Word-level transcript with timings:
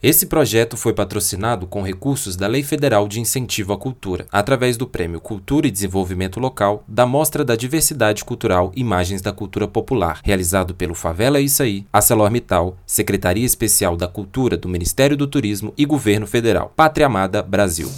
Esse 0.00 0.26
projeto 0.26 0.76
foi 0.76 0.92
patrocinado 0.92 1.66
com 1.66 1.82
recursos 1.82 2.36
da 2.36 2.46
Lei 2.46 2.62
Federal 2.62 3.08
de 3.08 3.18
Incentivo 3.18 3.72
à 3.72 3.76
Cultura, 3.76 4.28
através 4.30 4.76
do 4.76 4.86
Prêmio 4.86 5.20
Cultura 5.20 5.66
e 5.66 5.72
Desenvolvimento 5.72 6.38
Local 6.38 6.84
da 6.86 7.04
Mostra 7.04 7.44
da 7.44 7.56
Diversidade 7.56 8.24
Cultural 8.24 8.70
Imagens 8.76 9.20
da 9.20 9.32
Cultura 9.32 9.66
Popular, 9.66 10.20
realizado 10.22 10.72
pelo 10.72 10.94
Favela 10.94 11.40
Issaí, 11.40 11.84
ArcelorMittal, 11.92 12.76
Secretaria 12.86 13.44
Especial 13.44 13.96
da 13.96 14.06
Cultura 14.06 14.56
do 14.56 14.68
Ministério 14.68 15.16
do 15.16 15.26
Turismo 15.26 15.74
e 15.76 15.84
Governo 15.84 16.28
Federal. 16.28 16.72
Pátria 16.76 17.06
Amada 17.06 17.42
Brasil. 17.42 17.90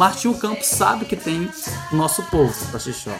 Martinho 0.00 0.32
Campos 0.38 0.66
sabe 0.66 1.04
que 1.04 1.14
tem 1.14 1.50
o 1.92 1.94
nosso 1.94 2.22
povo, 2.30 2.54
Caxixó. 2.72 3.14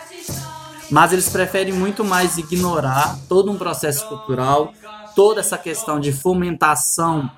Mas 0.91 1.13
eles 1.13 1.29
preferem 1.29 1.75
muito 1.75 2.03
mais 2.03 2.39
ignorar 2.39 3.19
todo 3.29 3.53
um 3.53 3.59
processo 3.59 4.09
cultural, 4.09 4.73
toda 5.15 5.41
essa 5.41 5.59
questão 5.59 6.01
de 6.01 6.11
fomentação, 6.11 7.31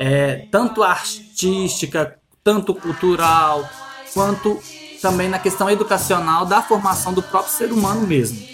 é, 0.00 0.48
tanto 0.50 0.82
artística, 0.82 2.18
tanto 2.42 2.74
cultural, 2.74 3.70
quanto 4.12 4.60
também 5.00 5.28
na 5.28 5.38
questão 5.38 5.70
educacional 5.70 6.44
da 6.44 6.60
formação 6.60 7.14
do 7.14 7.22
próprio 7.22 7.54
ser 7.54 7.72
humano 7.72 8.04
mesmo. 8.04 8.44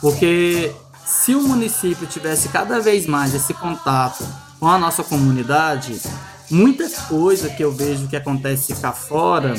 Porque 0.00 0.72
se 1.04 1.34
o 1.34 1.42
município 1.42 2.06
tivesse 2.06 2.48
cada 2.50 2.78
vez 2.78 3.06
mais 3.06 3.34
esse 3.34 3.52
contato 3.54 4.24
com 4.60 4.68
a 4.68 4.78
nossa 4.78 5.02
comunidade, 5.02 6.00
muita 6.48 6.88
coisa 7.08 7.50
que 7.50 7.64
eu 7.64 7.72
vejo 7.72 8.06
que 8.06 8.14
acontece 8.14 8.72
cá 8.76 8.92
fora 8.92 9.54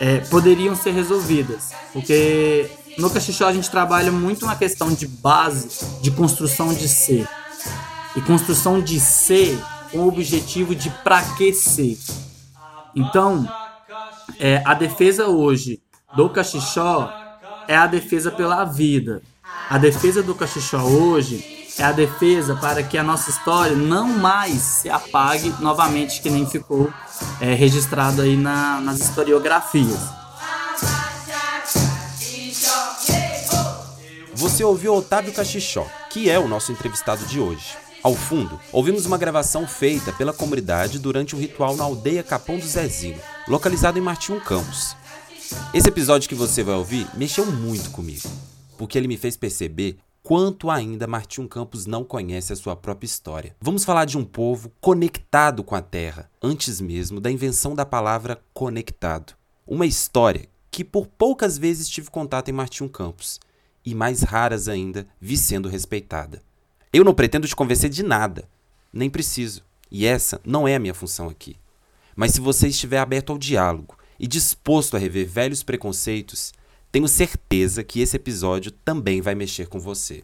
é, 0.00 0.18
poderiam 0.20 0.74
ser 0.74 0.92
resolvidas. 0.92 1.70
Porque 1.92 2.70
no 2.98 3.10
Caxixó 3.10 3.46
a 3.46 3.52
gente 3.52 3.70
trabalha 3.70 4.10
muito 4.10 4.46
na 4.46 4.56
questão 4.56 4.92
de 4.92 5.06
base, 5.06 5.84
de 6.00 6.10
construção 6.10 6.72
de 6.72 6.88
ser. 6.88 7.28
E 8.14 8.20
construção 8.22 8.80
de 8.80 8.98
ser 8.98 9.58
com 9.90 9.98
o 9.98 10.08
objetivo 10.08 10.74
de 10.74 10.90
pra 10.90 11.22
que 11.36 11.52
ser. 11.52 11.98
Então, 12.94 13.46
é, 14.38 14.62
a 14.64 14.74
defesa 14.74 15.26
hoje 15.26 15.80
do 16.14 16.30
Caxixó 16.30 17.12
é 17.68 17.76
a 17.76 17.86
defesa 17.86 18.30
pela 18.30 18.64
vida. 18.64 19.22
A 19.68 19.76
defesa 19.78 20.22
do 20.22 20.34
Caxixó 20.34 20.78
hoje 20.78 21.55
é 21.78 21.82
a 21.84 21.92
defesa 21.92 22.56
para 22.56 22.82
que 22.82 22.96
a 22.96 23.02
nossa 23.02 23.30
história 23.30 23.76
não 23.76 24.08
mais 24.08 24.60
se 24.62 24.88
apague 24.88 25.54
novamente, 25.60 26.20
que 26.20 26.30
nem 26.30 26.46
ficou 26.46 26.90
é, 27.40 27.54
registrado 27.54 28.22
aí 28.22 28.36
na- 28.36 28.80
nas 28.80 29.00
historiografias. 29.00 29.98
Você 34.34 34.62
ouviu 34.62 34.94
Otávio 34.94 35.32
Caxixó, 35.32 35.86
que 36.10 36.28
é 36.30 36.38
o 36.38 36.46
nosso 36.48 36.70
entrevistado 36.72 37.24
de 37.26 37.40
hoje. 37.40 37.74
Ao 38.02 38.14
fundo, 38.14 38.60
ouvimos 38.70 39.04
uma 39.06 39.18
gravação 39.18 39.66
feita 39.66 40.12
pela 40.12 40.32
comunidade 40.32 40.98
durante 40.98 41.34
um 41.34 41.38
ritual 41.38 41.74
na 41.76 41.84
aldeia 41.84 42.22
Capão 42.22 42.58
do 42.58 42.66
Zezinho, 42.66 43.18
localizado 43.48 43.98
em 43.98 44.02
Martinho 44.02 44.40
Campos. 44.40 44.94
Esse 45.72 45.88
episódio 45.88 46.28
que 46.28 46.34
você 46.34 46.62
vai 46.62 46.74
ouvir 46.74 47.06
mexeu 47.14 47.46
muito 47.46 47.90
comigo, 47.90 48.28
porque 48.78 48.96
ele 48.98 49.08
me 49.08 49.16
fez 49.16 49.36
perceber 49.36 49.96
quanto 50.26 50.70
ainda 50.70 51.06
Martinho 51.06 51.46
Campos 51.46 51.86
não 51.86 52.02
conhece 52.02 52.52
a 52.52 52.56
sua 52.56 52.74
própria 52.74 53.06
história. 53.06 53.54
Vamos 53.60 53.84
falar 53.84 54.06
de 54.06 54.18
um 54.18 54.24
povo 54.24 54.72
conectado 54.80 55.62
com 55.62 55.76
a 55.76 55.80
terra, 55.80 56.28
antes 56.42 56.80
mesmo 56.80 57.20
da 57.20 57.30
invenção 57.30 57.76
da 57.76 57.86
palavra 57.86 58.42
conectado. 58.52 59.34
Uma 59.64 59.86
história 59.86 60.48
que 60.68 60.82
por 60.82 61.06
poucas 61.06 61.56
vezes 61.56 61.88
tive 61.88 62.10
contato 62.10 62.48
em 62.48 62.52
Martinho 62.52 62.90
Campos 62.90 63.38
e 63.84 63.94
mais 63.94 64.22
raras 64.22 64.66
ainda 64.66 65.06
vi 65.20 65.36
sendo 65.36 65.68
respeitada. 65.68 66.42
Eu 66.92 67.04
não 67.04 67.14
pretendo 67.14 67.46
te 67.46 67.54
convencer 67.54 67.88
de 67.88 68.02
nada, 68.02 68.48
nem 68.92 69.08
preciso, 69.08 69.62
e 69.88 70.06
essa 70.06 70.40
não 70.44 70.66
é 70.66 70.74
a 70.74 70.80
minha 70.80 70.92
função 70.92 71.28
aqui. 71.28 71.56
Mas 72.16 72.32
se 72.32 72.40
você 72.40 72.66
estiver 72.66 72.98
aberto 72.98 73.30
ao 73.30 73.38
diálogo 73.38 73.96
e 74.18 74.26
disposto 74.26 74.96
a 74.96 74.98
rever 74.98 75.28
velhos 75.28 75.62
preconceitos, 75.62 76.52
tenho 76.90 77.08
certeza 77.08 77.82
que 77.84 78.00
esse 78.00 78.16
episódio 78.16 78.70
também 78.70 79.20
vai 79.20 79.34
mexer 79.34 79.66
com 79.68 79.78
você. 79.78 80.22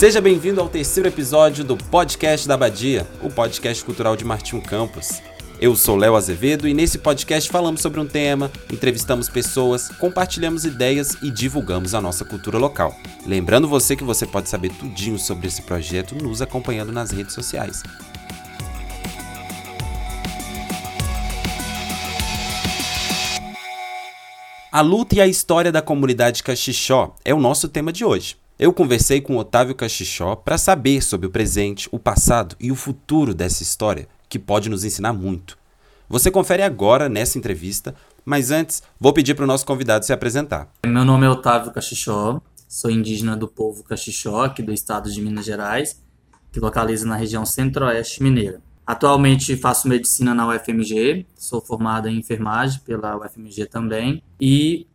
Seja 0.00 0.18
bem-vindo 0.18 0.62
ao 0.62 0.68
terceiro 0.70 1.10
episódio 1.10 1.62
do 1.62 1.76
Podcast 1.76 2.48
da 2.48 2.54
Abadia, 2.54 3.06
o 3.22 3.28
podcast 3.28 3.84
cultural 3.84 4.16
de 4.16 4.24
Martinho 4.24 4.62
Campos. 4.62 5.20
Eu 5.60 5.76
sou 5.76 5.94
Léo 5.94 6.16
Azevedo 6.16 6.66
e 6.66 6.72
nesse 6.72 6.96
podcast 6.96 7.50
falamos 7.50 7.82
sobre 7.82 8.00
um 8.00 8.06
tema, 8.06 8.50
entrevistamos 8.72 9.28
pessoas, 9.28 9.90
compartilhamos 9.98 10.64
ideias 10.64 11.18
e 11.22 11.30
divulgamos 11.30 11.94
a 11.94 12.00
nossa 12.00 12.24
cultura 12.24 12.56
local. 12.56 12.96
Lembrando 13.26 13.68
você 13.68 13.94
que 13.94 14.02
você 14.02 14.24
pode 14.24 14.48
saber 14.48 14.70
tudinho 14.70 15.18
sobre 15.18 15.48
esse 15.48 15.60
projeto 15.60 16.14
nos 16.14 16.40
acompanhando 16.40 16.92
nas 16.92 17.10
redes 17.10 17.34
sociais. 17.34 17.82
A 24.72 24.80
luta 24.80 25.16
e 25.16 25.20
a 25.20 25.26
história 25.26 25.70
da 25.70 25.82
comunidade 25.82 26.42
Caxixó 26.42 27.14
é 27.22 27.34
o 27.34 27.38
nosso 27.38 27.68
tema 27.68 27.92
de 27.92 28.02
hoje. 28.02 28.40
Eu 28.62 28.74
conversei 28.74 29.22
com 29.22 29.38
Otávio 29.38 29.74
Caxixó 29.74 30.36
para 30.36 30.58
saber 30.58 31.02
sobre 31.02 31.26
o 31.26 31.30
presente, 31.30 31.88
o 31.90 31.98
passado 31.98 32.54
e 32.60 32.70
o 32.70 32.74
futuro 32.74 33.32
dessa 33.32 33.62
história, 33.62 34.06
que 34.28 34.38
pode 34.38 34.68
nos 34.68 34.84
ensinar 34.84 35.14
muito. 35.14 35.56
Você 36.10 36.30
confere 36.30 36.62
agora 36.62 37.08
nessa 37.08 37.38
entrevista, 37.38 37.94
mas 38.22 38.50
antes 38.50 38.82
vou 39.00 39.14
pedir 39.14 39.34
para 39.34 39.44
o 39.44 39.46
nosso 39.46 39.64
convidado 39.64 40.04
se 40.04 40.12
apresentar. 40.12 40.70
Meu 40.84 41.06
nome 41.06 41.24
é 41.24 41.30
Otávio 41.30 41.72
Caxixó, 41.72 42.38
sou 42.68 42.90
indígena 42.90 43.34
do 43.34 43.48
povo 43.48 43.82
Caxixó, 43.82 44.44
aqui 44.44 44.62
do 44.62 44.74
estado 44.74 45.10
de 45.10 45.22
Minas 45.22 45.46
Gerais, 45.46 45.98
que 46.52 46.60
localiza 46.60 47.06
na 47.06 47.16
região 47.16 47.46
centro-oeste 47.46 48.22
mineira. 48.22 48.60
Atualmente 48.86 49.56
faço 49.56 49.88
medicina 49.88 50.34
na 50.34 50.46
UFMG, 50.46 51.24
sou 51.34 51.62
formado 51.62 52.10
em 52.10 52.18
enfermagem 52.18 52.78
pela 52.80 53.16
UFMG 53.16 53.64
também, 53.64 54.22
e 54.38 54.86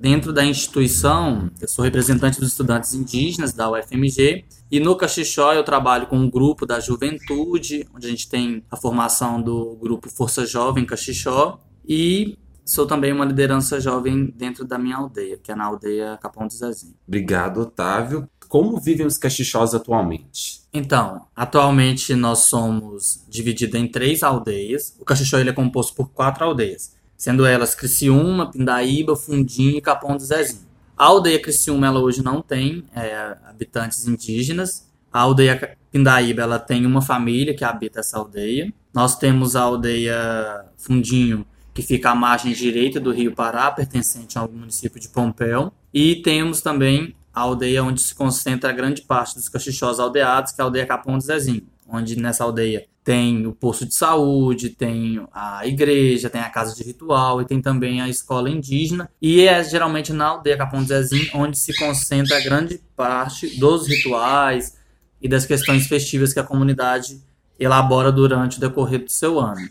dentro 0.00 0.32
da 0.32 0.44
instituição, 0.44 1.50
eu 1.60 1.68
sou 1.68 1.84
representante 1.84 2.38
dos 2.40 2.50
estudantes 2.50 2.94
indígenas 2.94 3.52
da 3.52 3.70
UFMG, 3.70 4.44
e 4.70 4.80
no 4.80 4.96
Caxixó 4.96 5.52
eu 5.52 5.64
trabalho 5.64 6.06
com 6.06 6.16
um 6.16 6.30
grupo 6.30 6.64
da 6.64 6.78
juventude, 6.78 7.86
onde 7.94 8.06
a 8.06 8.10
gente 8.10 8.28
tem 8.28 8.62
a 8.70 8.76
formação 8.76 9.40
do 9.42 9.76
grupo 9.76 10.08
Força 10.08 10.46
Jovem 10.46 10.84
Caxixó, 10.84 11.60
e 11.86 12.38
sou 12.64 12.86
também 12.86 13.12
uma 13.12 13.24
liderança 13.24 13.80
jovem 13.80 14.26
dentro 14.36 14.64
da 14.64 14.78
minha 14.78 14.96
aldeia, 14.96 15.38
que 15.42 15.50
é 15.50 15.54
na 15.54 15.64
aldeia 15.64 16.18
Capão 16.18 16.46
do 16.46 16.52
Zezinho. 16.52 16.94
Obrigado, 17.06 17.62
Otávio. 17.62 18.28
Como 18.46 18.78
vivem 18.78 19.06
os 19.06 19.18
Caxixós 19.18 19.74
atualmente? 19.74 20.62
Então, 20.72 21.26
atualmente 21.34 22.14
nós 22.14 22.40
somos 22.40 23.24
divididos 23.28 23.78
em 23.78 23.88
três 23.88 24.22
aldeias. 24.22 24.94
O 24.98 25.04
Caxixó 25.04 25.38
ele 25.38 25.50
é 25.50 25.52
composto 25.52 25.94
por 25.94 26.10
quatro 26.10 26.44
aldeias, 26.44 26.94
sendo 27.18 27.44
elas 27.44 27.74
Criciúma, 27.74 28.50
Pindaíba, 28.50 29.16
Fundim 29.16 29.76
e 29.76 29.80
Capão 29.80 30.16
do 30.16 30.22
Zezinho. 30.22 30.68
A 30.96 31.06
aldeia 31.06 31.42
Criciúma 31.42 31.88
ela 31.88 32.00
hoje 32.00 32.22
não 32.22 32.40
tem 32.40 32.84
é, 32.94 33.36
habitantes 33.44 34.06
indígenas. 34.06 34.88
A 35.12 35.20
aldeia 35.20 35.76
Pindaíba 35.90 36.42
ela 36.42 36.58
tem 36.60 36.86
uma 36.86 37.02
família 37.02 37.54
que 37.54 37.64
habita 37.64 38.00
essa 38.00 38.16
aldeia. 38.18 38.72
Nós 38.94 39.18
temos 39.18 39.56
a 39.56 39.62
aldeia 39.62 40.64
Fundinho, 40.76 41.44
que 41.74 41.82
fica 41.82 42.10
à 42.10 42.14
margem 42.14 42.52
direita 42.52 43.00
do 43.00 43.12
Rio 43.12 43.34
Pará, 43.34 43.70
pertencente 43.70 44.38
ao 44.38 44.48
município 44.48 45.00
de 45.00 45.08
Pompéu. 45.08 45.72
E 45.92 46.16
temos 46.16 46.60
também 46.60 47.14
a 47.34 47.40
aldeia 47.40 47.82
onde 47.82 48.00
se 48.00 48.14
concentra 48.14 48.70
a 48.70 48.72
grande 48.72 49.02
parte 49.02 49.34
dos 49.34 49.48
caxixós 49.48 49.98
aldeados, 49.98 50.52
que 50.52 50.60
é 50.60 50.62
a 50.62 50.66
aldeia 50.66 50.86
Capão 50.86 51.18
do 51.18 51.24
Zezinho, 51.24 51.66
onde 51.88 52.16
nessa 52.16 52.44
aldeia 52.44 52.86
tem 53.08 53.46
o 53.46 53.54
posto 53.54 53.86
de 53.86 53.94
saúde, 53.94 54.68
tem 54.68 55.26
a 55.32 55.66
igreja, 55.66 56.28
tem 56.28 56.42
a 56.42 56.50
casa 56.50 56.76
de 56.76 56.82
ritual 56.82 57.40
e 57.40 57.46
tem 57.46 57.58
também 57.58 58.02
a 58.02 58.08
escola 58.10 58.50
indígena. 58.50 59.10
E 59.18 59.48
é 59.48 59.64
geralmente 59.64 60.12
na 60.12 60.26
aldeia 60.26 60.58
Capão 60.58 60.82
do 60.82 60.88
Zezinho 60.88 61.26
onde 61.32 61.58
se 61.58 61.74
concentra 61.78 62.36
a 62.36 62.40
grande 62.42 62.78
parte 62.94 63.58
dos 63.58 63.88
rituais 63.88 64.76
e 65.22 65.26
das 65.26 65.46
questões 65.46 65.86
festivas 65.86 66.34
que 66.34 66.38
a 66.38 66.44
comunidade 66.44 67.18
elabora 67.58 68.12
durante 68.12 68.58
o 68.58 68.60
decorrer 68.60 69.02
do 69.02 69.10
seu 69.10 69.40
ano. 69.40 69.66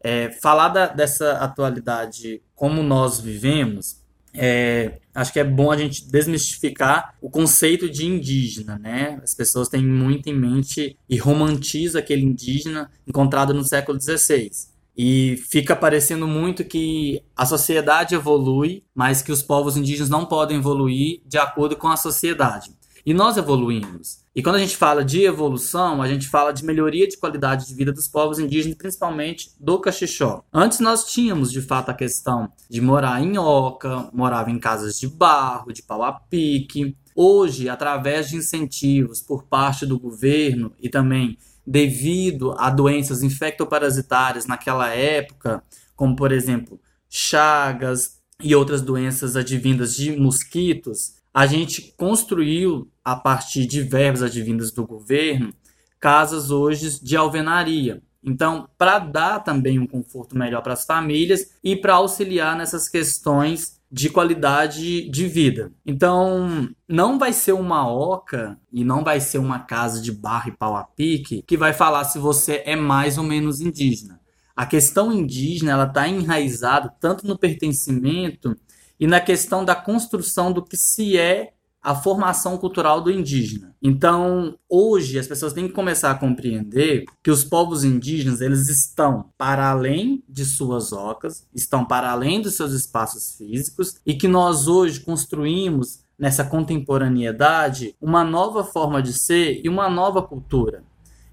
É, 0.00 0.30
falar 0.40 0.68
da, 0.68 0.86
dessa 0.86 1.38
atualidade 1.38 2.40
como 2.54 2.84
nós 2.84 3.18
vivemos, 3.18 3.96
é, 4.32 4.99
acho 5.14 5.32
que 5.32 5.40
é 5.40 5.44
bom 5.44 5.70
a 5.70 5.76
gente 5.76 6.08
desmistificar 6.10 7.14
o 7.20 7.30
conceito 7.30 7.88
de 7.88 8.06
indígena, 8.06 8.78
né? 8.78 9.20
As 9.22 9.34
pessoas 9.34 9.68
têm 9.68 9.84
muito 9.84 10.28
em 10.28 10.34
mente 10.34 10.96
e 11.08 11.16
romantizam 11.16 12.00
aquele 12.00 12.22
indígena 12.22 12.90
encontrado 13.06 13.52
no 13.52 13.64
século 13.64 14.00
XVI. 14.00 14.50
E 14.96 15.42
fica 15.48 15.74
parecendo 15.74 16.26
muito 16.26 16.64
que 16.64 17.22
a 17.36 17.46
sociedade 17.46 18.14
evolui, 18.14 18.82
mas 18.94 19.22
que 19.22 19.32
os 19.32 19.42
povos 19.42 19.76
indígenas 19.76 20.10
não 20.10 20.26
podem 20.26 20.58
evoluir 20.58 21.20
de 21.26 21.38
acordo 21.38 21.76
com 21.76 21.88
a 21.88 21.96
sociedade. 21.96 22.70
E 23.04 23.14
nós 23.14 23.36
evoluímos. 23.36 24.20
E 24.34 24.42
quando 24.44 24.56
a 24.56 24.60
gente 24.60 24.76
fala 24.76 25.04
de 25.04 25.24
evolução, 25.24 26.00
a 26.00 26.06
gente 26.06 26.28
fala 26.28 26.52
de 26.52 26.64
melhoria 26.64 27.08
de 27.08 27.16
qualidade 27.16 27.66
de 27.66 27.74
vida 27.74 27.92
dos 27.92 28.06
povos 28.06 28.38
indígenas, 28.38 28.76
principalmente 28.76 29.50
do 29.58 29.80
Caxixó. 29.80 30.44
Antes 30.52 30.78
nós 30.78 31.04
tínhamos, 31.10 31.50
de 31.50 31.60
fato, 31.60 31.90
a 31.90 31.94
questão 31.94 32.52
de 32.68 32.80
morar 32.80 33.20
em 33.20 33.36
oca, 33.38 34.08
morava 34.12 34.48
em 34.48 34.58
casas 34.58 35.00
de 35.00 35.08
barro, 35.08 35.72
de 35.72 35.82
pau 35.82 36.04
a 36.04 36.12
pique. 36.12 36.96
Hoje, 37.14 37.68
através 37.68 38.28
de 38.28 38.36
incentivos 38.36 39.20
por 39.20 39.44
parte 39.44 39.84
do 39.84 39.98
governo 39.98 40.72
e 40.78 40.88
também 40.88 41.36
devido 41.66 42.54
a 42.56 42.70
doenças 42.70 43.24
infectoparasitárias 43.24 44.46
naquela 44.46 44.90
época, 44.90 45.62
como 45.96 46.14
por 46.14 46.30
exemplo 46.30 46.80
chagas 47.08 48.20
e 48.40 48.54
outras 48.54 48.80
doenças 48.80 49.34
advindas 49.34 49.96
de 49.96 50.16
mosquitos, 50.16 51.20
a 51.32 51.46
gente 51.46 51.94
construiu, 51.96 52.90
a 53.10 53.16
partir 53.16 53.66
de 53.66 53.82
verbas 53.82 54.22
advindas 54.22 54.70
do 54.70 54.86
governo, 54.86 55.52
casas 55.98 56.52
hoje 56.52 57.02
de 57.02 57.16
alvenaria. 57.16 58.00
Então, 58.22 58.68
para 58.78 59.00
dar 59.00 59.40
também 59.40 59.80
um 59.80 59.86
conforto 59.86 60.38
melhor 60.38 60.62
para 60.62 60.74
as 60.74 60.84
famílias 60.84 61.50
e 61.64 61.74
para 61.74 61.94
auxiliar 61.94 62.56
nessas 62.56 62.88
questões 62.88 63.80
de 63.90 64.08
qualidade 64.08 65.10
de 65.10 65.26
vida. 65.26 65.72
Então, 65.84 66.68
não 66.88 67.18
vai 67.18 67.32
ser 67.32 67.52
uma 67.52 67.90
oca 67.92 68.56
e 68.72 68.84
não 68.84 69.02
vai 69.02 69.20
ser 69.20 69.38
uma 69.38 69.58
casa 69.58 70.00
de 70.00 70.12
barro 70.12 70.50
e 70.50 70.56
pau 70.56 70.76
a 70.76 70.84
pique 70.84 71.42
que 71.42 71.56
vai 71.56 71.72
falar 71.72 72.04
se 72.04 72.18
você 72.18 72.62
é 72.64 72.76
mais 72.76 73.18
ou 73.18 73.24
menos 73.24 73.60
indígena. 73.60 74.20
A 74.54 74.64
questão 74.66 75.12
indígena 75.12 75.72
ela 75.72 75.86
está 75.86 76.06
enraizada 76.06 76.94
tanto 77.00 77.26
no 77.26 77.36
pertencimento 77.36 78.56
e 79.00 79.06
na 79.06 79.20
questão 79.20 79.64
da 79.64 79.74
construção 79.74 80.52
do 80.52 80.62
que 80.62 80.76
se 80.76 81.18
é 81.18 81.54
a 81.82 81.94
formação 81.94 82.58
cultural 82.58 83.00
do 83.00 83.10
indígena. 83.10 83.74
Então, 83.82 84.58
hoje 84.68 85.18
as 85.18 85.26
pessoas 85.26 85.52
têm 85.52 85.66
que 85.66 85.72
começar 85.72 86.10
a 86.10 86.14
compreender 86.14 87.04
que 87.22 87.30
os 87.30 87.42
povos 87.42 87.84
indígenas, 87.84 88.40
eles 88.40 88.68
estão 88.68 89.30
para 89.38 89.70
além 89.70 90.22
de 90.28 90.44
suas 90.44 90.92
ocas, 90.92 91.46
estão 91.54 91.84
para 91.84 92.10
além 92.10 92.42
dos 92.42 92.54
seus 92.54 92.72
espaços 92.72 93.34
físicos 93.36 93.96
e 94.04 94.14
que 94.14 94.28
nós 94.28 94.68
hoje 94.68 95.00
construímos 95.00 96.00
nessa 96.18 96.44
contemporaneidade 96.44 97.96
uma 98.00 98.22
nova 98.22 98.62
forma 98.62 99.02
de 99.02 99.14
ser 99.14 99.62
e 99.64 99.68
uma 99.68 99.88
nova 99.88 100.20
cultura. 100.20 100.84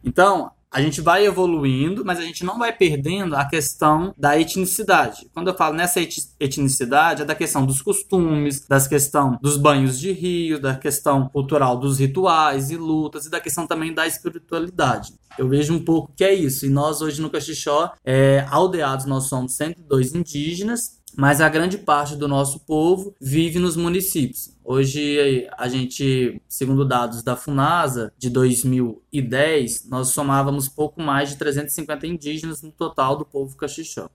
Então, 0.02 0.52
a 0.72 0.82
gente 0.82 1.02
vai 1.02 1.26
evoluindo, 1.26 2.04
mas 2.06 2.20
a 2.20 2.22
gente 2.22 2.44
não 2.44 2.58
vai 2.58 2.76
perdendo 2.76 3.36
a 3.36 3.46
questão 3.46 4.14
da 4.18 4.40
etnicidade. 4.40 5.30
Quando 5.34 5.48
eu 5.48 5.56
falo 5.56 5.76
nessa 5.76 6.00
etnicidade, 6.40 7.22
é 7.22 7.26
da 7.26 7.36
questão 7.36 7.66
dos 7.66 7.82
costumes, 7.82 8.66
da 8.68 8.80
questão 8.82 9.38
dos 9.42 9.58
banhos 9.58 10.00
de 10.00 10.12
rio, 10.12 10.60
da 10.60 10.76
questão 10.76 11.30
cultural 11.30 11.78
dos 11.78 12.00
rituais 12.00 12.70
e 12.70 12.78
lutas 12.78 13.26
e 13.26 13.30
da 13.30 13.40
questão 13.40 13.66
também 13.66 13.94
da 13.94 14.06
espiritualidade. 14.06 15.14
Eu 15.38 15.48
vejo 15.48 15.74
um 15.74 15.84
pouco 15.84 16.12
que 16.16 16.24
é 16.24 16.34
isso. 16.34 16.66
E 16.66 16.70
nós 16.70 17.02
hoje 17.02 17.22
no 17.22 17.30
Caxixó, 17.30 17.94
é, 18.04 18.46
aldeados, 18.50 19.06
nós 19.06 19.26
somos 19.26 19.56
102 19.56 20.16
indígenas 20.16 20.97
mas 21.18 21.42
a 21.42 21.50
grande 21.50 21.80
parte 21.80 22.16
do 22.16 22.28
nosso 22.28 22.60
povo 22.60 23.16
vive 23.20 23.58
nos 23.58 23.76
municípios. 23.76 24.56
Hoje, 24.64 25.50
a 25.58 25.68
gente, 25.68 26.40
segundo 26.48 26.86
dados 26.86 27.24
da 27.24 27.36
FUNASA, 27.36 28.14
de 28.20 28.30
2010, 28.30 29.90
nós 29.90 30.10
somávamos 30.10 30.70
pouco 30.70 31.02
mais 31.02 31.30
de 31.30 31.38
350 31.38 32.06
indígenas 32.06 32.62
no 32.62 32.72
total 32.72 33.18
do 33.18 33.26
povo 33.26 33.58
caxixó. 33.58 34.08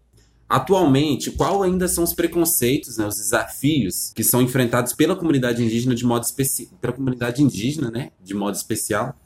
Atualmente, 0.49 1.33
qual 1.33 1.65
ainda 1.65 1.89
são 1.89 2.05
os 2.05 2.15
preconceitos, 2.15 2.99
né, 2.99 3.07
os 3.07 3.17
desafios 3.17 4.13
que 4.15 4.23
são 4.23 4.41
enfrentados 4.41 4.93
pela 4.93 5.17
comunidade 5.17 5.65
indígena 5.65 5.97
de 5.97 6.07
modo 6.07 6.23
especial, 6.23 6.69
pela 6.81 6.93
comunidade 6.93 7.43
indígena, 7.43 7.91
né, 7.91 8.13
de 8.23 8.35
modo 8.35 8.55
especial, 8.55 9.17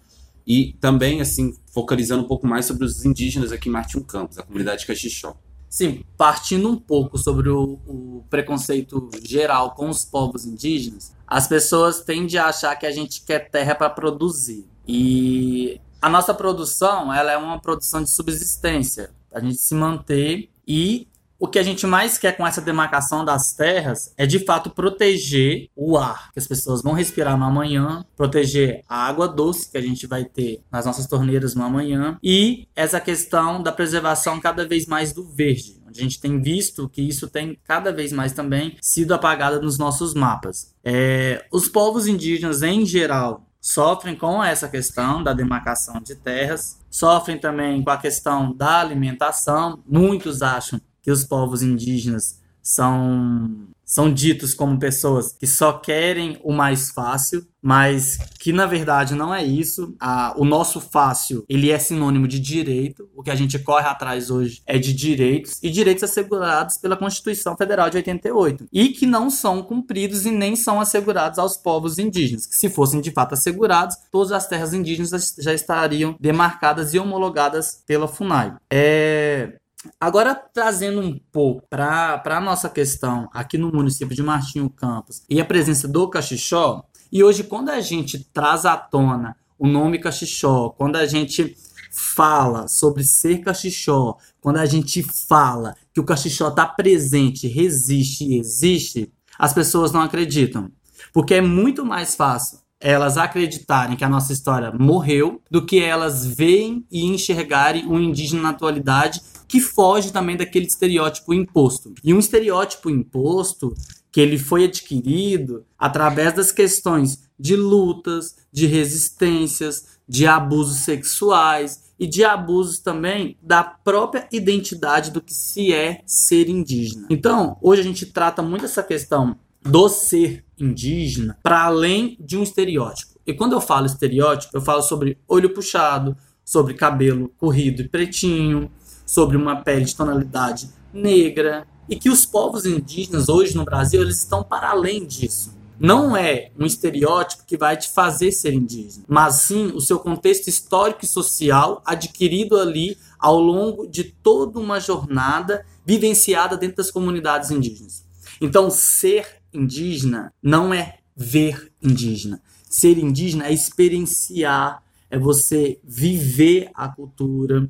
e 0.46 0.74
também 0.80 1.20
assim 1.20 1.52
focalizando 1.74 2.22
um 2.22 2.28
pouco 2.28 2.46
mais 2.46 2.64
sobre 2.64 2.86
os 2.86 3.04
indígenas 3.04 3.52
aqui 3.52 3.68
em 3.68 3.72
Martim 3.72 4.00
Campos, 4.00 4.38
a 4.38 4.42
comunidade 4.44 4.86
Caxixó. 4.86 5.36
Sim, 5.76 6.02
partindo 6.16 6.70
um 6.70 6.76
pouco 6.78 7.18
sobre 7.18 7.50
o, 7.50 7.78
o, 7.86 8.24
preconceito 8.30 9.10
geral 9.22 9.74
com 9.74 9.90
os 9.90 10.06
povos 10.06 10.46
indígenas, 10.46 11.14
as 11.26 11.46
pessoas 11.46 12.00
tendem 12.00 12.38
a 12.38 12.46
achar 12.46 12.74
que 12.76 12.86
a 12.86 12.90
gente 12.90 13.22
quer 13.26 13.50
terra 13.50 13.74
para 13.74 13.90
produzir. 13.90 14.66
E 14.88 15.78
a 16.00 16.08
nossa 16.08 16.32
produção, 16.32 17.12
ela 17.12 17.30
é 17.30 17.36
uma 17.36 17.60
produção 17.60 18.02
de 18.02 18.08
subsistência, 18.08 19.10
a 19.30 19.38
gente 19.38 19.58
se 19.58 19.74
manter 19.74 20.48
e 20.66 21.06
o 21.38 21.46
que 21.46 21.58
a 21.58 21.62
gente 21.62 21.86
mais 21.86 22.18
quer 22.18 22.36
com 22.36 22.46
essa 22.46 22.60
demarcação 22.60 23.24
das 23.24 23.52
terras 23.52 24.12
é 24.16 24.26
de 24.26 24.38
fato 24.38 24.70
proteger 24.70 25.68
o 25.76 25.96
ar 25.96 26.32
que 26.32 26.38
as 26.38 26.46
pessoas 26.46 26.82
vão 26.82 26.92
respirar 26.92 27.36
no 27.36 27.44
amanhã, 27.44 28.04
proteger 28.16 28.82
a 28.88 29.06
água 29.06 29.28
doce 29.28 29.70
que 29.70 29.76
a 29.76 29.82
gente 29.82 30.06
vai 30.06 30.24
ter 30.24 30.62
nas 30.70 30.86
nossas 30.86 31.06
torneiras 31.06 31.54
no 31.54 31.64
amanhã 31.64 32.18
e 32.22 32.66
essa 32.74 33.00
questão 33.00 33.62
da 33.62 33.72
preservação 33.72 34.40
cada 34.40 34.66
vez 34.66 34.86
mais 34.86 35.12
do 35.12 35.24
verde. 35.24 35.76
A 35.86 35.92
gente 35.92 36.20
tem 36.20 36.40
visto 36.40 36.88
que 36.88 37.00
isso 37.00 37.28
tem 37.28 37.58
cada 37.64 37.92
vez 37.92 38.12
mais 38.12 38.32
também 38.32 38.76
sido 38.80 39.14
apagado 39.14 39.62
nos 39.62 39.78
nossos 39.78 40.14
mapas. 40.14 40.74
É, 40.84 41.46
os 41.50 41.68
povos 41.68 42.06
indígenas, 42.06 42.62
em 42.62 42.84
geral, 42.84 43.46
sofrem 43.60 44.14
com 44.14 44.42
essa 44.44 44.68
questão 44.68 45.22
da 45.22 45.32
demarcação 45.32 46.00
de 46.00 46.14
terras, 46.14 46.78
sofrem 46.88 47.36
também 47.36 47.82
com 47.82 47.90
a 47.90 47.96
questão 47.96 48.54
da 48.54 48.80
alimentação. 48.80 49.82
Muitos 49.86 50.40
acham 50.40 50.80
que 51.06 51.10
os 51.12 51.22
povos 51.22 51.62
indígenas 51.62 52.40
são 52.60 53.68
são 53.84 54.12
ditos 54.12 54.52
como 54.52 54.80
pessoas 54.80 55.32
que 55.38 55.46
só 55.46 55.74
querem 55.74 56.40
o 56.42 56.52
mais 56.52 56.90
fácil, 56.90 57.46
mas 57.62 58.18
que 58.40 58.52
na 58.52 58.66
verdade 58.66 59.14
não 59.14 59.32
é 59.32 59.44
isso. 59.44 59.94
O 60.34 60.44
nosso 60.44 60.80
fácil 60.80 61.44
ele 61.48 61.70
é 61.70 61.78
sinônimo 61.78 62.26
de 62.26 62.40
direito. 62.40 63.08
O 63.14 63.22
que 63.22 63.30
a 63.30 63.36
gente 63.36 63.56
corre 63.60 63.86
atrás 63.86 64.28
hoje 64.28 64.60
é 64.66 64.76
de 64.76 64.92
direitos 64.92 65.60
e 65.62 65.70
direitos 65.70 66.02
assegurados 66.02 66.76
pela 66.78 66.96
Constituição 66.96 67.56
Federal 67.56 67.88
de 67.88 67.98
88 67.98 68.66
e 68.72 68.88
que 68.88 69.06
não 69.06 69.30
são 69.30 69.62
cumpridos 69.62 70.26
e 70.26 70.32
nem 70.32 70.56
são 70.56 70.80
assegurados 70.80 71.38
aos 71.38 71.56
povos 71.56 72.00
indígenas. 72.00 72.46
Que 72.46 72.56
se 72.56 72.68
fossem 72.68 73.00
de 73.00 73.12
fato 73.12 73.34
assegurados, 73.34 73.94
todas 74.10 74.32
as 74.32 74.48
terras 74.48 74.74
indígenas 74.74 75.36
já 75.38 75.54
estariam 75.54 76.16
demarcadas 76.18 76.92
e 76.92 76.98
homologadas 76.98 77.84
pela 77.86 78.08
Funai. 78.08 78.56
É, 78.68 79.60
Agora, 80.00 80.34
trazendo 80.34 81.00
um 81.00 81.18
pouco 81.32 81.62
para 81.68 82.22
a 82.24 82.40
nossa 82.40 82.68
questão 82.68 83.28
aqui 83.32 83.58
no 83.58 83.72
município 83.72 84.14
de 84.14 84.22
Martinho 84.22 84.70
Campos 84.70 85.22
e 85.28 85.40
a 85.40 85.44
presença 85.44 85.86
do 85.88 86.08
Caxixó, 86.08 86.84
e 87.10 87.22
hoje, 87.22 87.44
quando 87.44 87.70
a 87.70 87.80
gente 87.80 88.18
traz 88.32 88.64
à 88.64 88.76
tona 88.76 89.36
o 89.58 89.66
nome 89.66 89.98
Caxixó, 89.98 90.70
quando 90.70 90.96
a 90.96 91.06
gente 91.06 91.56
fala 91.92 92.68
sobre 92.68 93.04
ser 93.04 93.38
Caxixó, 93.38 94.18
quando 94.40 94.58
a 94.58 94.66
gente 94.66 95.02
fala 95.02 95.74
que 95.94 96.00
o 96.00 96.04
Caxixó 96.04 96.48
está 96.48 96.66
presente, 96.66 97.48
resiste 97.48 98.24
e 98.24 98.38
existe, 98.38 99.12
as 99.38 99.54
pessoas 99.54 99.92
não 99.92 100.02
acreditam. 100.02 100.70
Porque 101.12 101.34
é 101.34 101.40
muito 101.40 101.84
mais 101.84 102.14
fácil 102.14 102.58
elas 102.78 103.16
acreditarem 103.16 103.96
que 103.96 104.04
a 104.04 104.08
nossa 104.08 104.32
história 104.32 104.70
morreu 104.70 105.40
do 105.50 105.64
que 105.64 105.80
elas 105.80 106.26
veem 106.26 106.86
e 106.90 107.06
enxergarem 107.06 107.86
o 107.86 107.98
indígena 107.98 108.42
na 108.42 108.50
atualidade 108.50 109.22
que 109.48 109.60
foge 109.60 110.12
também 110.12 110.36
daquele 110.36 110.66
estereótipo 110.66 111.32
imposto. 111.32 111.94
E 112.02 112.12
um 112.12 112.18
estereótipo 112.18 112.90
imposto 112.90 113.74
que 114.10 114.20
ele 114.20 114.38
foi 114.38 114.64
adquirido 114.64 115.64
através 115.78 116.34
das 116.34 116.50
questões 116.50 117.26
de 117.38 117.54
lutas, 117.54 118.36
de 118.50 118.66
resistências, 118.66 119.98
de 120.08 120.26
abusos 120.26 120.78
sexuais 120.78 121.84
e 121.98 122.06
de 122.06 122.24
abusos 122.24 122.78
também 122.78 123.36
da 123.42 123.62
própria 123.62 124.28
identidade 124.32 125.10
do 125.10 125.20
que 125.20 125.34
se 125.34 125.72
é 125.72 126.02
ser 126.06 126.48
indígena. 126.48 127.06
Então, 127.10 127.58
hoje 127.60 127.82
a 127.82 127.84
gente 127.84 128.06
trata 128.06 128.42
muito 128.42 128.64
essa 128.64 128.82
questão 128.82 129.36
do 129.62 129.88
ser 129.88 130.44
indígena 130.58 131.38
para 131.42 131.64
além 131.64 132.16
de 132.20 132.36
um 132.36 132.42
estereótipo. 132.42 133.20
E 133.26 133.34
quando 133.34 133.52
eu 133.52 133.60
falo 133.60 133.86
estereótipo, 133.86 134.56
eu 134.56 134.60
falo 134.60 134.82
sobre 134.82 135.18
olho 135.26 135.50
puxado, 135.50 136.16
sobre 136.44 136.74
cabelo 136.74 137.32
corrido 137.36 137.82
e 137.82 137.88
pretinho, 137.88 138.70
sobre 139.06 139.36
uma 139.36 139.62
pele 139.62 139.84
de 139.84 139.94
tonalidade 139.94 140.68
negra 140.92 141.66
e 141.88 141.96
que 141.96 142.10
os 142.10 142.26
povos 142.26 142.66
indígenas 142.66 143.28
hoje 143.28 143.56
no 143.56 143.64
Brasil 143.64 144.02
eles 144.02 144.18
estão 144.18 144.42
para 144.42 144.70
além 144.70 145.06
disso. 145.06 145.54
Não 145.78 146.16
é 146.16 146.50
um 146.58 146.64
estereótipo 146.64 147.44
que 147.46 147.56
vai 147.56 147.76
te 147.76 147.90
fazer 147.90 148.32
ser 148.32 148.54
indígena, 148.54 149.04
mas 149.06 149.42
sim 149.42 149.66
o 149.74 149.80
seu 149.80 149.98
contexto 149.98 150.48
histórico 150.48 151.04
e 151.04 151.08
social 151.08 151.82
adquirido 151.84 152.58
ali 152.58 152.96
ao 153.18 153.38
longo 153.38 153.86
de 153.86 154.04
toda 154.04 154.58
uma 154.58 154.80
jornada 154.80 155.64
vivenciada 155.84 156.56
dentro 156.56 156.78
das 156.78 156.90
comunidades 156.90 157.50
indígenas. 157.50 158.04
Então, 158.40 158.70
ser 158.70 159.26
indígena 159.52 160.32
não 160.42 160.72
é 160.72 160.98
ver 161.14 161.70
indígena. 161.82 162.40
Ser 162.68 162.98
indígena 162.98 163.46
é 163.46 163.52
experienciar, 163.52 164.82
é 165.10 165.18
você 165.18 165.78
viver 165.84 166.70
a 166.74 166.88
cultura, 166.88 167.68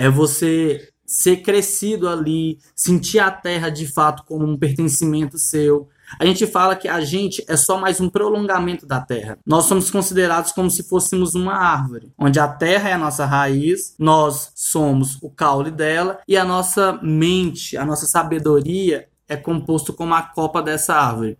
é 0.00 0.08
você 0.08 0.88
ser 1.04 1.42
crescido 1.42 2.08
ali, 2.08 2.58
sentir 2.74 3.18
a 3.18 3.30
terra 3.30 3.68
de 3.68 3.86
fato 3.86 4.24
como 4.24 4.46
um 4.46 4.56
pertencimento 4.56 5.36
seu. 5.36 5.88
A 6.18 6.24
gente 6.24 6.46
fala 6.46 6.74
que 6.74 6.88
a 6.88 7.02
gente 7.02 7.44
é 7.46 7.54
só 7.54 7.78
mais 7.78 8.00
um 8.00 8.08
prolongamento 8.08 8.86
da 8.86 8.98
terra. 8.98 9.36
Nós 9.44 9.66
somos 9.66 9.90
considerados 9.90 10.52
como 10.52 10.70
se 10.70 10.84
fôssemos 10.84 11.34
uma 11.34 11.52
árvore, 11.52 12.10
onde 12.18 12.40
a 12.40 12.48
terra 12.48 12.88
é 12.88 12.92
a 12.94 12.98
nossa 12.98 13.26
raiz, 13.26 13.94
nós 13.98 14.52
somos 14.54 15.18
o 15.20 15.28
caule 15.28 15.70
dela 15.70 16.18
e 16.26 16.34
a 16.34 16.46
nossa 16.46 16.98
mente, 17.02 17.76
a 17.76 17.84
nossa 17.84 18.06
sabedoria 18.06 19.06
é 19.28 19.36
composto 19.36 19.92
como 19.92 20.14
a 20.14 20.22
copa 20.22 20.62
dessa 20.62 20.94
árvore. 20.94 21.36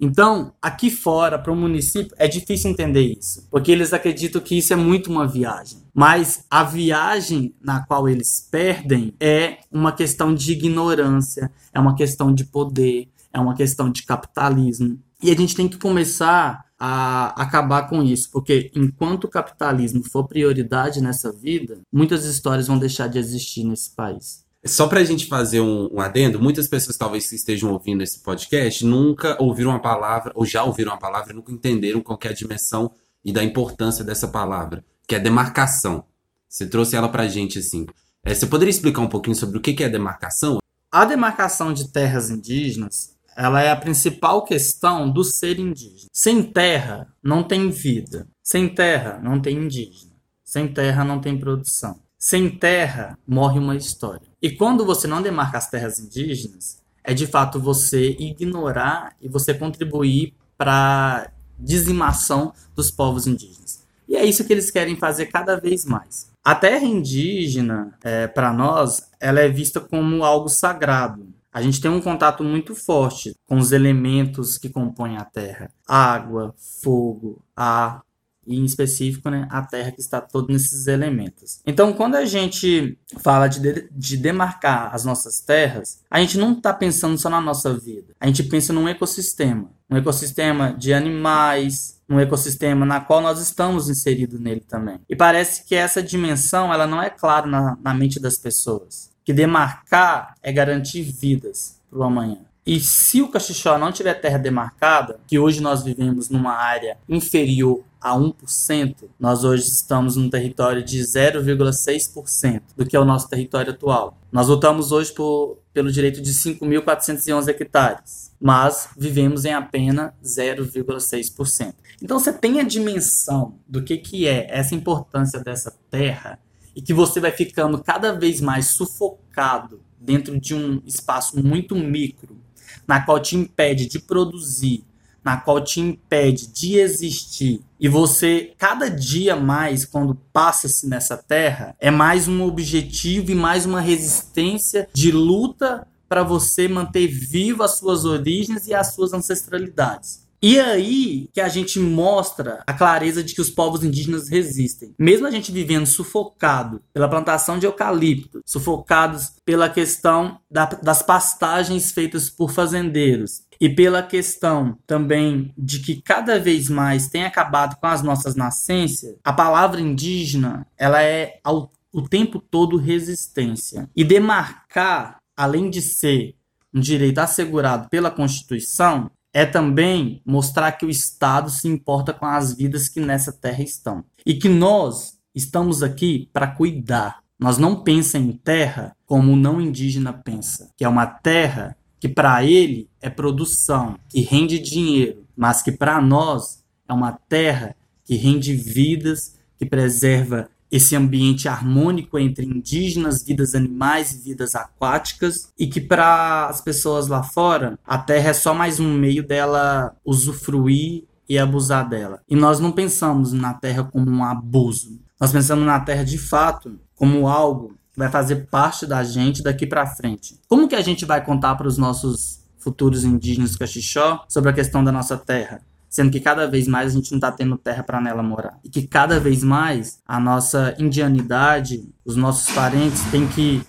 Então, 0.00 0.54
aqui 0.62 0.90
fora, 0.90 1.38
para 1.38 1.52
o 1.52 1.56
município, 1.56 2.16
é 2.16 2.26
difícil 2.26 2.70
entender 2.70 3.02
isso, 3.02 3.46
porque 3.50 3.70
eles 3.70 3.92
acreditam 3.92 4.40
que 4.40 4.56
isso 4.56 4.72
é 4.72 4.76
muito 4.76 5.10
uma 5.10 5.28
viagem. 5.28 5.78
Mas 5.92 6.46
a 6.50 6.64
viagem 6.64 7.54
na 7.62 7.84
qual 7.84 8.08
eles 8.08 8.48
perdem 8.50 9.12
é 9.20 9.58
uma 9.70 9.92
questão 9.92 10.34
de 10.34 10.52
ignorância, 10.52 11.50
é 11.72 11.78
uma 11.78 11.94
questão 11.94 12.32
de 12.32 12.44
poder, 12.44 13.08
é 13.30 13.38
uma 13.38 13.54
questão 13.54 13.90
de 13.90 14.02
capitalismo. 14.04 14.98
E 15.22 15.30
a 15.30 15.36
gente 15.36 15.54
tem 15.54 15.68
que 15.68 15.76
começar 15.76 16.64
a 16.78 17.42
acabar 17.42 17.90
com 17.90 18.02
isso, 18.02 18.30
porque 18.32 18.70
enquanto 18.74 19.24
o 19.24 19.28
capitalismo 19.28 20.02
for 20.02 20.26
prioridade 20.26 21.02
nessa 21.02 21.30
vida, 21.30 21.78
muitas 21.92 22.24
histórias 22.24 22.68
vão 22.68 22.78
deixar 22.78 23.06
de 23.06 23.18
existir 23.18 23.64
nesse 23.64 23.94
país. 23.94 24.46
Só 24.64 24.86
para 24.86 25.00
a 25.00 25.04
gente 25.04 25.26
fazer 25.26 25.60
um, 25.60 25.88
um, 25.92 26.00
adendo, 26.00 26.40
muitas 26.40 26.68
pessoas 26.68 26.96
talvez 26.96 27.28
que 27.28 27.34
estejam 27.34 27.72
ouvindo 27.72 28.02
esse 28.02 28.20
podcast 28.20 28.84
nunca 28.84 29.36
ouviram 29.42 29.70
uma 29.70 29.80
palavra, 29.80 30.32
ou 30.34 30.44
já 30.44 30.62
ouviram 30.62 30.92
uma 30.92 30.98
palavra 30.98 31.32
nunca 31.32 31.50
entenderam 31.50 32.00
qual 32.00 32.18
é 32.24 32.28
a 32.28 32.34
dimensão 32.34 32.92
e 33.24 33.32
da 33.32 33.42
importância 33.42 34.04
dessa 34.04 34.28
palavra, 34.28 34.84
que 35.08 35.14
é 35.14 35.18
demarcação. 35.18 36.04
Você 36.48 36.66
trouxe 36.66 36.94
ela 36.94 37.08
para 37.08 37.22
a 37.22 37.28
gente 37.28 37.58
assim. 37.58 37.86
É, 38.24 38.34
você 38.34 38.46
poderia 38.46 38.70
explicar 38.70 39.00
um 39.00 39.08
pouquinho 39.08 39.36
sobre 39.36 39.56
o 39.56 39.60
que 39.60 39.82
é 39.82 39.88
demarcação? 39.88 40.58
A 40.92 41.04
demarcação 41.04 41.72
de 41.72 41.90
terras 41.90 42.28
indígenas 42.28 43.18
ela 43.36 43.62
é 43.62 43.70
a 43.70 43.76
principal 43.76 44.44
questão 44.44 45.10
do 45.10 45.24
ser 45.24 45.58
indígena. 45.58 46.10
Sem 46.12 46.42
terra 46.42 47.08
não 47.22 47.42
tem 47.42 47.70
vida. 47.70 48.28
Sem 48.42 48.68
terra 48.68 49.18
não 49.22 49.40
tem 49.40 49.56
indígena. 49.56 50.12
Sem 50.44 50.68
terra 50.68 51.04
não 51.04 51.20
tem 51.20 51.38
produção. 51.38 52.02
Sem 52.18 52.50
terra 52.50 53.18
morre 53.26 53.58
uma 53.58 53.76
história. 53.76 54.29
E 54.42 54.50
quando 54.50 54.84
você 54.84 55.06
não 55.06 55.22
demarca 55.22 55.58
as 55.58 55.68
terras 55.68 55.98
indígenas, 55.98 56.80
é 57.04 57.12
de 57.12 57.26
fato 57.26 57.60
você 57.60 58.16
ignorar 58.18 59.14
e 59.20 59.28
você 59.28 59.52
contribuir 59.54 60.34
para 60.56 61.30
dizimação 61.58 62.52
dos 62.74 62.90
povos 62.90 63.26
indígenas. 63.26 63.84
E 64.08 64.16
é 64.16 64.24
isso 64.24 64.44
que 64.44 64.52
eles 64.52 64.70
querem 64.70 64.96
fazer 64.96 65.26
cada 65.26 65.56
vez 65.58 65.84
mais. 65.84 66.30
A 66.42 66.54
terra 66.54 66.84
indígena, 66.84 67.94
é, 68.02 68.26
para 68.26 68.52
nós, 68.52 69.08
ela 69.20 69.40
é 69.40 69.48
vista 69.48 69.80
como 69.80 70.24
algo 70.24 70.48
sagrado. 70.48 71.28
A 71.52 71.60
gente 71.60 71.80
tem 71.80 71.90
um 71.90 72.00
contato 72.00 72.44
muito 72.44 72.74
forte 72.74 73.34
com 73.46 73.58
os 73.58 73.72
elementos 73.72 74.56
que 74.56 74.68
compõem 74.68 75.16
a 75.16 75.24
Terra: 75.24 75.70
água, 75.86 76.54
fogo, 76.82 77.42
ar, 77.56 78.02
e 78.46 78.58
em 78.58 78.64
específico 78.64 79.30
né, 79.30 79.46
a 79.50 79.62
Terra 79.62 79.92
que 79.92 80.00
está 80.00 80.20
todos 80.20 80.48
nesses 80.48 80.86
elementos. 80.86 81.60
Então, 81.66 81.92
quando 81.92 82.16
a 82.16 82.24
gente 82.24 82.98
fala 83.18 83.48
de, 83.48 83.60
de, 83.60 83.88
de 83.90 84.16
demarcar 84.16 84.94
as 84.94 85.04
nossas 85.04 85.40
terras, 85.40 86.00
a 86.10 86.20
gente 86.20 86.38
não 86.38 86.52
está 86.52 86.72
pensando 86.72 87.18
só 87.18 87.28
na 87.28 87.40
nossa 87.40 87.72
vida. 87.74 88.14
A 88.18 88.26
gente 88.26 88.42
pensa 88.44 88.72
num 88.72 88.88
ecossistema, 88.88 89.70
um 89.90 89.96
ecossistema 89.96 90.72
de 90.72 90.92
animais, 90.92 92.00
um 92.08 92.18
ecossistema 92.18 92.84
na 92.84 93.00
qual 93.00 93.20
nós 93.20 93.40
estamos 93.40 93.88
inseridos 93.88 94.40
nele 94.40 94.60
também. 94.60 95.00
E 95.08 95.14
parece 95.14 95.64
que 95.64 95.74
essa 95.74 96.02
dimensão 96.02 96.72
ela 96.72 96.86
não 96.86 97.00
é 97.02 97.08
clara 97.08 97.46
na, 97.46 97.76
na 97.80 97.94
mente 97.94 98.18
das 98.18 98.36
pessoas. 98.36 99.10
Que 99.24 99.32
demarcar 99.32 100.34
é 100.42 100.52
garantir 100.52 101.02
vidas 101.02 101.78
para 101.88 102.00
o 102.00 102.02
amanhã. 102.02 102.38
E 102.66 102.78
se 102.78 103.22
o 103.22 103.28
Caxixó 103.28 103.78
não 103.78 103.90
tiver 103.90 104.14
terra 104.14 104.38
demarcada, 104.38 105.18
que 105.26 105.38
hoje 105.38 105.60
nós 105.60 105.82
vivemos 105.82 106.28
numa 106.28 106.52
área 106.52 106.98
inferior 107.08 107.84
a 108.00 108.16
1%, 108.16 108.94
nós 109.18 109.44
hoje 109.44 109.68
estamos 109.68 110.16
num 110.16 110.30
território 110.30 110.82
de 110.82 110.98
0,6% 111.00 112.62
do 112.76 112.86
que 112.86 112.96
é 112.96 113.00
o 113.00 113.04
nosso 113.04 113.28
território 113.28 113.72
atual. 113.72 114.16
Nós 114.32 114.48
lutamos 114.48 114.90
hoje 114.90 115.12
por, 115.12 115.58
pelo 115.72 115.92
direito 115.92 116.22
de 116.22 116.32
5.411 116.32 117.48
hectares, 117.48 118.32
mas 118.40 118.88
vivemos 118.96 119.44
em 119.44 119.52
apenas 119.52 120.12
0,6%. 120.24 121.74
Então 122.02 122.18
você 122.18 122.32
tem 122.32 122.60
a 122.60 122.64
dimensão 122.64 123.56
do 123.68 123.82
que, 123.82 123.98
que 123.98 124.26
é 124.26 124.46
essa 124.48 124.74
importância 124.74 125.38
dessa 125.40 125.76
terra 125.90 126.38
e 126.74 126.80
que 126.80 126.94
você 126.94 127.20
vai 127.20 127.32
ficando 127.32 127.82
cada 127.82 128.12
vez 128.12 128.40
mais 128.40 128.68
sufocado 128.68 129.82
dentro 130.00 130.40
de 130.40 130.54
um 130.54 130.80
espaço 130.86 131.38
muito 131.44 131.74
micro, 131.74 132.38
na 132.86 133.04
qual 133.04 133.20
te 133.20 133.36
impede 133.36 133.86
de 133.86 133.98
produzir, 133.98 134.84
na 135.22 135.36
qual 135.36 135.62
te 135.62 135.80
impede 135.80 136.46
de 136.46 136.78
existir, 136.78 137.60
e 137.80 137.88
você, 137.88 138.52
cada 138.58 138.90
dia 138.90 139.34
mais, 139.34 139.86
quando 139.86 140.14
passa-se 140.32 140.86
nessa 140.86 141.16
terra, 141.16 141.74
é 141.80 141.90
mais 141.90 142.28
um 142.28 142.42
objetivo 142.42 143.30
e 143.30 143.34
mais 143.34 143.64
uma 143.64 143.80
resistência 143.80 144.86
de 144.92 145.10
luta 145.10 145.86
para 146.06 146.22
você 146.22 146.68
manter 146.68 147.06
viva 147.06 147.64
as 147.64 147.78
suas 147.78 148.04
origens 148.04 148.66
e 148.66 148.74
as 148.74 148.94
suas 148.94 149.14
ancestralidades. 149.14 150.28
E 150.42 150.58
aí 150.58 151.28
que 151.32 151.40
a 151.40 151.48
gente 151.48 151.78
mostra 151.78 152.62
a 152.66 152.72
clareza 152.72 153.22
de 153.22 153.34
que 153.34 153.42
os 153.42 153.50
povos 153.50 153.84
indígenas 153.84 154.28
resistem. 154.28 154.94
Mesmo 154.98 155.26
a 155.26 155.30
gente 155.30 155.52
vivendo 155.52 155.86
sufocado 155.86 156.80
pela 156.94 157.08
plantação 157.08 157.58
de 157.58 157.66
eucalipto, 157.66 158.40
sufocados 158.44 159.32
pela 159.44 159.68
questão 159.68 160.38
da, 160.50 160.64
das 160.64 161.02
pastagens 161.02 161.92
feitas 161.92 162.30
por 162.30 162.50
fazendeiros, 162.52 163.42
e 163.60 163.68
pela 163.68 164.02
questão 164.02 164.78
também 164.86 165.52
de 165.56 165.80
que 165.80 166.00
cada 166.00 166.40
vez 166.40 166.70
mais 166.70 167.08
tem 167.08 167.24
acabado 167.24 167.76
com 167.76 167.86
as 167.86 168.02
nossas 168.02 168.34
nascências, 168.34 169.16
a 169.22 169.32
palavra 169.32 169.80
indígena 169.80 170.66
ela 170.78 171.02
é 171.02 171.38
ao, 171.44 171.70
o 171.92 172.00
tempo 172.00 172.40
todo 172.40 172.78
resistência. 172.78 173.88
E 173.94 174.02
demarcar, 174.02 175.18
além 175.36 175.68
de 175.68 175.82
ser 175.82 176.34
um 176.72 176.80
direito 176.80 177.18
assegurado 177.18 177.88
pela 177.90 178.10
Constituição, 178.10 179.10
é 179.32 179.44
também 179.44 180.22
mostrar 180.24 180.72
que 180.72 180.86
o 180.86 180.90
Estado 180.90 181.50
se 181.50 181.68
importa 181.68 182.12
com 182.12 182.26
as 182.26 182.54
vidas 182.54 182.88
que 182.88 182.98
nessa 182.98 183.32
terra 183.32 183.62
estão. 183.62 184.04
E 184.24 184.34
que 184.34 184.48
nós 184.48 185.18
estamos 185.34 185.82
aqui 185.82 186.28
para 186.32 186.46
cuidar. 186.46 187.20
Nós 187.38 187.58
não 187.58 187.82
pensamos 187.82 188.34
em 188.34 188.36
terra 188.36 188.96
como 189.06 189.32
o 189.32 189.36
não 189.36 189.60
indígena 189.60 190.12
pensa, 190.12 190.70
que 190.76 190.84
é 190.84 190.88
uma 190.88 191.06
terra 191.06 191.76
que 192.00 192.08
para 192.08 192.42
ele 192.42 192.88
é 193.00 193.10
produção, 193.10 193.96
que 194.08 194.22
rende 194.22 194.58
dinheiro, 194.58 195.24
mas 195.36 195.62
que 195.62 195.70
para 195.70 196.00
nós 196.00 196.64
é 196.88 196.92
uma 196.92 197.12
terra 197.12 197.76
que 198.04 198.16
rende 198.16 198.54
vidas, 198.54 199.36
que 199.58 199.66
preserva 199.66 200.48
esse 200.70 200.94
ambiente 200.96 201.48
harmônico 201.48 202.18
entre 202.18 202.46
indígenas, 202.46 203.22
vidas 203.22 203.54
animais 203.54 204.12
e 204.12 204.18
vidas 204.18 204.54
aquáticas, 204.54 205.52
e 205.58 205.66
que 205.66 205.80
para 205.80 206.46
as 206.46 206.60
pessoas 206.60 207.08
lá 207.08 207.22
fora, 207.22 207.78
a 207.84 207.98
terra 207.98 208.30
é 208.30 208.32
só 208.32 208.54
mais 208.54 208.78
um 208.78 208.92
meio 208.94 209.26
dela 209.26 209.94
usufruir 210.04 211.04
e 211.28 211.38
abusar 211.38 211.88
dela. 211.88 212.20
E 212.28 212.36
nós 212.36 212.60
não 212.60 212.72
pensamos 212.72 213.32
na 213.32 213.54
terra 213.54 213.84
como 213.84 214.10
um 214.10 214.24
abuso. 214.24 215.00
Nós 215.20 215.32
pensamos 215.32 215.66
na 215.66 215.78
terra 215.80 216.04
de 216.04 216.18
fato 216.18 216.78
como 216.94 217.28
algo 217.28 217.74
vai 218.00 218.10
fazer 218.10 218.48
parte 218.50 218.86
da 218.86 219.04
gente 219.04 219.42
daqui 219.42 219.66
para 219.66 219.86
frente. 219.86 220.40
Como 220.48 220.66
que 220.66 220.74
a 220.74 220.82
gente 220.82 221.04
vai 221.04 221.24
contar 221.24 221.54
para 221.54 221.68
os 221.68 221.78
nossos 221.78 222.40
futuros 222.58 223.04
indígenas 223.04 223.56
caxixó 223.56 224.24
sobre 224.28 224.50
a 224.50 224.52
questão 224.52 224.82
da 224.82 224.90
nossa 224.90 225.16
terra? 225.16 225.60
sendo 225.90 226.12
que 226.12 226.20
cada 226.20 226.46
vez 226.46 226.68
mais 226.68 226.92
a 226.92 226.94
gente 226.94 227.10
não 227.10 227.18
está 227.18 227.32
tendo 227.32 227.58
terra 227.58 227.82
para 227.82 228.00
nela 228.00 228.22
morar. 228.22 228.60
E 228.62 228.70
que 228.70 228.86
cada 228.86 229.18
vez 229.18 229.42
mais 229.42 229.98
a 230.06 230.20
nossa 230.20 230.72
indianidade, 230.78 231.84
os 232.04 232.14
nossos 232.14 232.54
parentes 232.54 233.02
têm 233.10 233.26
que 233.26 233.60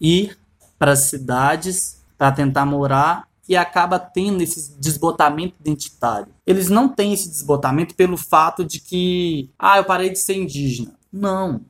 ir 0.00 0.38
para 0.78 0.92
as 0.92 1.00
cidades 1.00 2.02
para 2.16 2.32
tentar 2.32 2.64
morar 2.64 3.28
e 3.46 3.54
acaba 3.54 3.98
tendo 3.98 4.42
esse 4.42 4.74
desbotamento 4.80 5.56
identitário. 5.60 6.32
Eles 6.46 6.70
não 6.70 6.88
têm 6.88 7.12
esse 7.12 7.28
desbotamento 7.28 7.94
pelo 7.94 8.16
fato 8.16 8.64
de 8.64 8.80
que, 8.80 9.50
ah, 9.58 9.76
eu 9.76 9.84
parei 9.84 10.08
de 10.08 10.18
ser 10.18 10.36
indígena. 10.36 10.94
Não. 11.12 11.60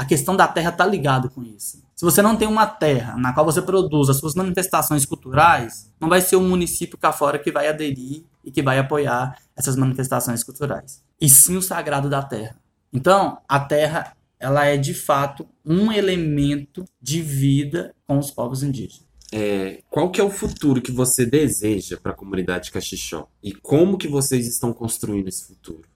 A 0.00 0.04
questão 0.06 0.34
da 0.34 0.48
terra 0.48 0.70
está 0.70 0.86
ligada 0.86 1.28
com 1.28 1.42
isso. 1.42 1.82
Se 1.94 2.06
você 2.06 2.22
não 2.22 2.34
tem 2.34 2.48
uma 2.48 2.66
terra 2.66 3.18
na 3.18 3.34
qual 3.34 3.44
você 3.44 3.60
produz 3.60 4.08
as 4.08 4.16
suas 4.16 4.34
manifestações 4.34 5.04
culturais, 5.04 5.92
não 6.00 6.08
vai 6.08 6.22
ser 6.22 6.36
o 6.36 6.40
município 6.40 6.96
cá 6.96 7.12
fora 7.12 7.38
que 7.38 7.52
vai 7.52 7.68
aderir 7.68 8.24
e 8.42 8.50
que 8.50 8.62
vai 8.62 8.78
apoiar 8.78 9.36
essas 9.54 9.76
manifestações 9.76 10.42
culturais. 10.42 11.04
E 11.20 11.28
sim 11.28 11.54
o 11.54 11.60
sagrado 11.60 12.08
da 12.08 12.22
terra. 12.22 12.56
Então, 12.90 13.42
a 13.46 13.60
terra, 13.60 14.16
ela 14.38 14.64
é 14.64 14.78
de 14.78 14.94
fato 14.94 15.46
um 15.62 15.92
elemento 15.92 16.82
de 16.98 17.20
vida 17.20 17.94
com 18.06 18.18
os 18.18 18.30
povos 18.30 18.62
indígenas. 18.62 19.06
É, 19.30 19.82
qual 19.90 20.10
que 20.10 20.18
é 20.18 20.24
o 20.24 20.30
futuro 20.30 20.80
que 20.80 20.90
você 20.90 21.26
deseja 21.26 21.98
para 22.02 22.12
a 22.12 22.16
comunidade 22.16 22.70
Caxixó? 22.70 23.28
E 23.42 23.52
como 23.52 23.98
que 23.98 24.08
vocês 24.08 24.46
estão 24.46 24.72
construindo 24.72 25.28
esse 25.28 25.46
futuro? 25.46 25.86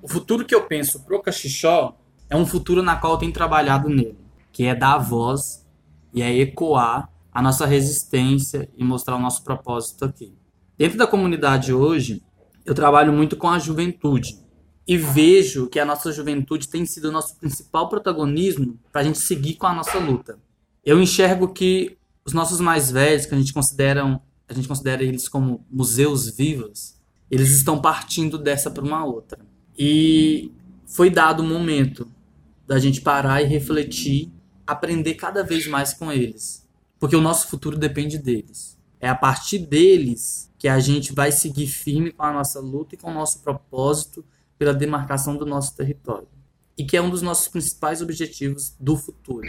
O 0.00 0.06
futuro 0.06 0.44
que 0.44 0.54
eu 0.54 0.64
penso 0.64 1.00
pro 1.00 1.20
Caxixó 1.20 1.98
é 2.30 2.36
um 2.36 2.46
futuro 2.46 2.82
na 2.82 2.96
qual 2.96 3.14
eu 3.14 3.18
tenho 3.18 3.32
trabalhado 3.32 3.88
nele, 3.88 4.18
que 4.52 4.64
é 4.64 4.74
dar 4.74 4.98
voz 4.98 5.66
e 6.12 6.22
é 6.22 6.36
ecoar 6.36 7.08
a 7.32 7.42
nossa 7.42 7.66
resistência 7.66 8.68
e 8.76 8.84
mostrar 8.84 9.16
o 9.16 9.20
nosso 9.20 9.42
propósito 9.42 10.04
aqui. 10.04 10.34
Dentro 10.76 10.98
da 10.98 11.06
comunidade 11.06 11.72
hoje, 11.72 12.22
eu 12.64 12.74
trabalho 12.74 13.12
muito 13.12 13.36
com 13.36 13.48
a 13.48 13.58
juventude 13.58 14.38
e 14.86 14.96
vejo 14.96 15.68
que 15.68 15.78
a 15.78 15.84
nossa 15.84 16.12
juventude 16.12 16.68
tem 16.68 16.84
sido 16.84 17.08
o 17.08 17.12
nosso 17.12 17.36
principal 17.36 17.88
protagonismo 17.88 18.78
para 18.92 19.02
a 19.02 19.04
gente 19.04 19.18
seguir 19.18 19.54
com 19.54 19.66
a 19.66 19.74
nossa 19.74 19.98
luta. 19.98 20.38
Eu 20.84 21.00
enxergo 21.00 21.48
que 21.48 21.96
os 22.24 22.32
nossos 22.32 22.60
mais 22.60 22.90
velhos, 22.90 23.26
que 23.26 23.34
a 23.34 23.38
gente 23.38 23.52
considera, 23.52 24.20
a 24.48 24.52
gente 24.52 24.68
considera 24.68 25.02
eles 25.02 25.28
como 25.28 25.64
museus 25.70 26.28
vivos, 26.28 26.94
eles 27.30 27.50
estão 27.50 27.80
partindo 27.80 28.38
dessa 28.38 28.70
para 28.70 28.84
uma 28.84 29.04
outra. 29.04 29.38
E 29.78 30.50
foi 30.86 31.10
dado 31.10 31.40
o 31.40 31.46
momento 31.46 32.10
da 32.68 32.78
gente 32.78 33.00
parar 33.00 33.40
e 33.40 33.46
refletir, 33.46 34.30
aprender 34.66 35.14
cada 35.14 35.42
vez 35.42 35.66
mais 35.66 35.94
com 35.94 36.12
eles, 36.12 36.68
porque 37.00 37.16
o 37.16 37.20
nosso 37.20 37.48
futuro 37.48 37.78
depende 37.78 38.18
deles. 38.18 38.78
É 39.00 39.08
a 39.08 39.14
partir 39.14 39.60
deles 39.60 40.52
que 40.58 40.68
a 40.68 40.78
gente 40.78 41.14
vai 41.14 41.32
seguir 41.32 41.66
firme 41.66 42.12
com 42.12 42.22
a 42.24 42.32
nossa 42.32 42.60
luta 42.60 42.94
e 42.94 42.98
com 42.98 43.10
o 43.10 43.14
nosso 43.14 43.40
propósito 43.40 44.22
pela 44.58 44.74
demarcação 44.74 45.34
do 45.34 45.46
nosso 45.46 45.74
território. 45.74 46.28
E 46.76 46.84
que 46.84 46.96
é 46.96 47.00
um 47.00 47.08
dos 47.08 47.22
nossos 47.22 47.48
principais 47.48 48.02
objetivos 48.02 48.76
do 48.78 48.96
futuro. 48.96 49.48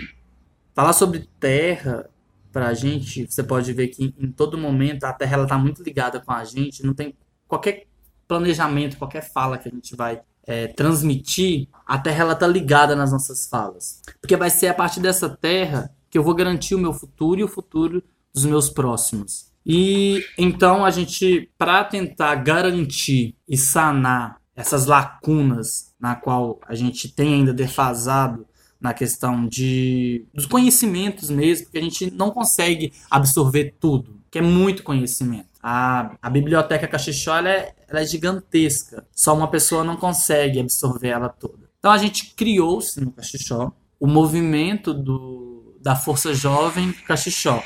Falar 0.74 0.94
sobre 0.94 1.28
terra, 1.40 2.10
para 2.54 2.68
a 2.68 2.74
gente, 2.74 3.28
você 3.30 3.44
pode 3.44 3.74
ver 3.74 3.90
que 3.90 4.16
em 4.18 4.32
todo 4.32 4.58
momento 4.58 5.04
a 5.04 5.12
terra 5.12 5.44
está 5.44 5.58
muito 5.58 5.84
ligada 5.84 6.22
com 6.22 6.32
a 6.32 6.46
gente, 6.46 6.86
não 6.86 6.94
tem 6.94 7.14
qualquer 7.48 7.86
planejamento, 8.28 8.98
qualquer 8.98 9.30
fala 9.30 9.58
que 9.58 9.68
a 9.68 9.72
gente 9.72 9.94
vai 9.94 10.22
é, 10.50 10.66
transmitir, 10.66 11.68
a 11.86 12.00
terra 12.00 12.22
ela 12.22 12.36
tá 12.36 12.48
ligada 12.48 12.96
nas 12.96 13.12
nossas 13.12 13.48
falas. 13.48 14.02
Porque 14.20 14.36
vai 14.36 14.50
ser 14.50 14.66
a 14.66 14.74
partir 14.74 15.00
dessa 15.00 15.30
terra 15.30 15.94
que 16.10 16.18
eu 16.18 16.24
vou 16.24 16.34
garantir 16.34 16.74
o 16.74 16.80
meu 16.80 16.92
futuro 16.92 17.40
e 17.40 17.44
o 17.44 17.48
futuro 17.48 18.04
dos 18.34 18.46
meus 18.46 18.68
próximos. 18.68 19.52
E 19.64 20.26
então 20.40 20.84
a 20.84 20.90
gente, 20.90 21.52
para 21.56 21.84
tentar 21.84 22.34
garantir 22.36 23.36
e 23.48 23.56
sanar 23.56 24.42
essas 24.56 24.88
lacunas 24.88 25.94
na 26.00 26.16
qual 26.16 26.60
a 26.68 26.74
gente 26.74 27.14
tem 27.14 27.36
ainda 27.36 27.54
defasado 27.54 28.48
na 28.80 28.94
questão 28.94 29.46
de 29.46 30.26
dos 30.34 30.46
conhecimentos 30.46 31.30
mesmo, 31.30 31.66
porque 31.66 31.78
a 31.78 31.82
gente 31.82 32.12
não 32.12 32.32
consegue 32.32 32.94
absorver 33.10 33.76
tudo, 33.80 34.20
que 34.32 34.40
é 34.40 34.42
muito 34.42 34.84
conhecimento. 34.84 35.50
A, 35.62 36.16
a 36.22 36.30
biblioteca 36.30 36.88
Caxixó 36.88 37.36
ela 37.36 37.50
é, 37.50 37.74
ela 37.88 38.00
é 38.00 38.06
gigantesca, 38.06 39.06
só 39.14 39.36
uma 39.36 39.50
pessoa 39.50 39.84
não 39.84 39.98
consegue 39.98 40.60
absorver 40.60 41.10
ela 41.10 41.28
toda. 41.28 41.70
Então 41.80 41.92
a 41.92 41.98
gente 41.98 42.34
criou-se 42.36 43.00
no 43.02 43.12
Caxixó 43.12 43.72
o 44.00 44.08
movimento 44.08 44.94
do, 44.94 45.76
da 45.82 45.96
Força 45.96 46.34
Jovem 46.34 46.94
Caxixó, 47.06 47.62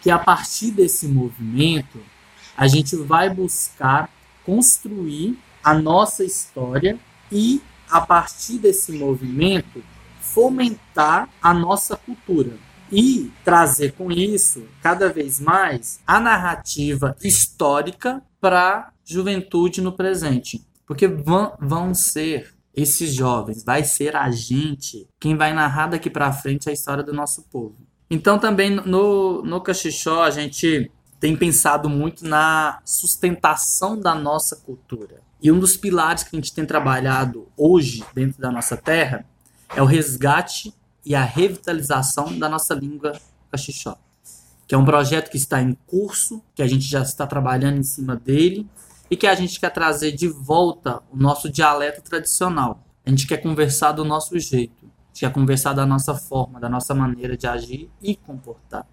que 0.00 0.10
a 0.10 0.18
partir 0.18 0.70
desse 0.70 1.08
movimento 1.08 2.00
a 2.56 2.68
gente 2.68 2.94
vai 2.96 3.28
buscar 3.28 4.08
construir 4.44 5.36
a 5.62 5.74
nossa 5.74 6.24
história 6.24 6.98
e 7.30 7.60
a 7.90 8.00
partir 8.00 8.58
desse 8.58 8.92
movimento 8.92 9.82
fomentar 10.38 11.28
a 11.42 11.52
nossa 11.52 11.96
cultura 11.96 12.52
e 12.92 13.28
trazer 13.44 13.94
com 13.94 14.08
isso 14.12 14.68
cada 14.80 15.12
vez 15.12 15.40
mais 15.40 15.98
a 16.06 16.20
narrativa 16.20 17.16
histórica 17.20 18.22
para 18.40 18.92
juventude 19.04 19.80
no 19.80 19.90
presente, 19.90 20.64
porque 20.86 21.08
vão, 21.08 21.56
vão 21.58 21.92
ser 21.92 22.54
esses 22.72 23.12
jovens, 23.12 23.64
vai 23.64 23.82
ser 23.82 24.14
a 24.14 24.30
gente 24.30 25.08
quem 25.18 25.36
vai 25.36 25.52
narrar 25.52 25.88
daqui 25.88 26.08
para 26.08 26.32
frente 26.32 26.70
a 26.70 26.72
história 26.72 27.02
do 27.02 27.12
nosso 27.12 27.42
povo. 27.50 27.74
Então 28.08 28.38
também 28.38 28.70
no 28.70 29.42
no 29.42 29.60
Caxixó 29.60 30.22
a 30.22 30.30
gente 30.30 30.88
tem 31.18 31.34
pensado 31.34 31.88
muito 31.88 32.24
na 32.24 32.78
sustentação 32.84 33.98
da 33.98 34.14
nossa 34.14 34.54
cultura. 34.54 35.20
E 35.42 35.50
um 35.50 35.58
dos 35.58 35.76
pilares 35.76 36.22
que 36.22 36.36
a 36.36 36.38
gente 36.38 36.54
tem 36.54 36.64
trabalhado 36.64 37.48
hoje 37.56 38.04
dentro 38.14 38.40
da 38.40 38.52
nossa 38.52 38.76
terra 38.76 39.26
é 39.74 39.82
o 39.82 39.84
resgate 39.84 40.74
e 41.04 41.14
a 41.14 41.24
revitalização 41.24 42.38
da 42.38 42.48
nossa 42.48 42.74
língua 42.74 43.18
caxixó, 43.50 43.96
que 44.66 44.74
é 44.74 44.78
um 44.78 44.84
projeto 44.84 45.30
que 45.30 45.36
está 45.36 45.60
em 45.62 45.74
curso, 45.86 46.42
que 46.54 46.62
a 46.62 46.66
gente 46.66 46.84
já 46.84 47.02
está 47.02 47.26
trabalhando 47.26 47.78
em 47.78 47.82
cima 47.82 48.14
dele 48.14 48.68
e 49.10 49.16
que 49.16 49.26
a 49.26 49.34
gente 49.34 49.58
quer 49.58 49.70
trazer 49.70 50.12
de 50.12 50.28
volta 50.28 51.00
o 51.10 51.16
nosso 51.16 51.48
dialeto 51.50 52.02
tradicional. 52.02 52.84
A 53.06 53.10
gente 53.10 53.26
quer 53.26 53.38
conversar 53.38 53.92
do 53.92 54.04
nosso 54.04 54.38
jeito, 54.38 54.84
a 54.84 55.08
gente 55.08 55.20
quer 55.20 55.32
conversar 55.32 55.72
da 55.72 55.86
nossa 55.86 56.14
forma, 56.14 56.60
da 56.60 56.68
nossa 56.68 56.94
maneira 56.94 57.36
de 57.36 57.46
agir 57.46 57.90
e 58.02 58.14
comportar. 58.14 58.86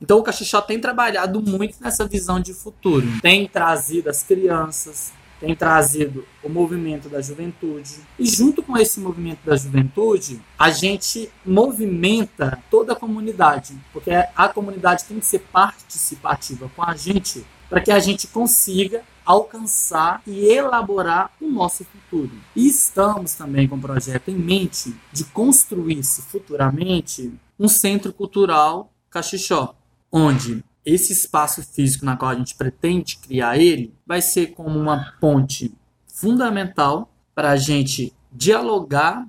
Então 0.00 0.18
o 0.18 0.22
Caxixó 0.22 0.60
tem 0.60 0.80
trabalhado 0.80 1.40
muito 1.40 1.76
nessa 1.80 2.04
visão 2.04 2.40
de 2.40 2.52
futuro. 2.52 3.06
Tem 3.20 3.46
trazido 3.46 4.10
as 4.10 4.24
crianças, 4.24 5.12
tem 5.42 5.56
trazido 5.56 6.24
o 6.40 6.48
movimento 6.48 7.08
da 7.08 7.20
juventude. 7.20 7.96
E 8.16 8.24
junto 8.24 8.62
com 8.62 8.78
esse 8.78 9.00
movimento 9.00 9.40
da 9.44 9.56
juventude, 9.56 10.40
a 10.56 10.70
gente 10.70 11.28
movimenta 11.44 12.62
toda 12.70 12.92
a 12.92 12.96
comunidade, 12.96 13.74
porque 13.92 14.12
a 14.12 14.48
comunidade 14.48 15.02
tem 15.02 15.18
que 15.18 15.26
ser 15.26 15.40
participativa 15.40 16.70
com 16.76 16.82
a 16.84 16.94
gente 16.94 17.44
para 17.68 17.80
que 17.80 17.90
a 17.90 17.98
gente 17.98 18.28
consiga 18.28 19.02
alcançar 19.26 20.22
e 20.24 20.44
elaborar 20.44 21.32
o 21.40 21.48
nosso 21.48 21.84
futuro. 21.84 22.30
E 22.54 22.68
estamos 22.68 23.34
também 23.34 23.66
com 23.66 23.74
o 23.74 23.80
projeto 23.80 24.30
em 24.30 24.36
mente 24.36 24.94
de 25.12 25.24
construir-se 25.24 26.22
futuramente 26.22 27.32
um 27.58 27.66
centro 27.66 28.12
cultural 28.12 28.92
Caxixó, 29.10 29.74
onde 30.10 30.64
esse 30.84 31.12
espaço 31.12 31.62
físico 31.62 32.04
na 32.04 32.16
qual 32.16 32.30
a 32.30 32.34
gente 32.34 32.54
pretende 32.54 33.16
criar 33.18 33.56
ele 33.56 33.94
vai 34.06 34.20
ser 34.20 34.48
como 34.48 34.78
uma 34.78 35.12
ponte 35.20 35.72
fundamental 36.06 37.10
para 37.34 37.50
a 37.50 37.56
gente 37.56 38.12
dialogar 38.30 39.26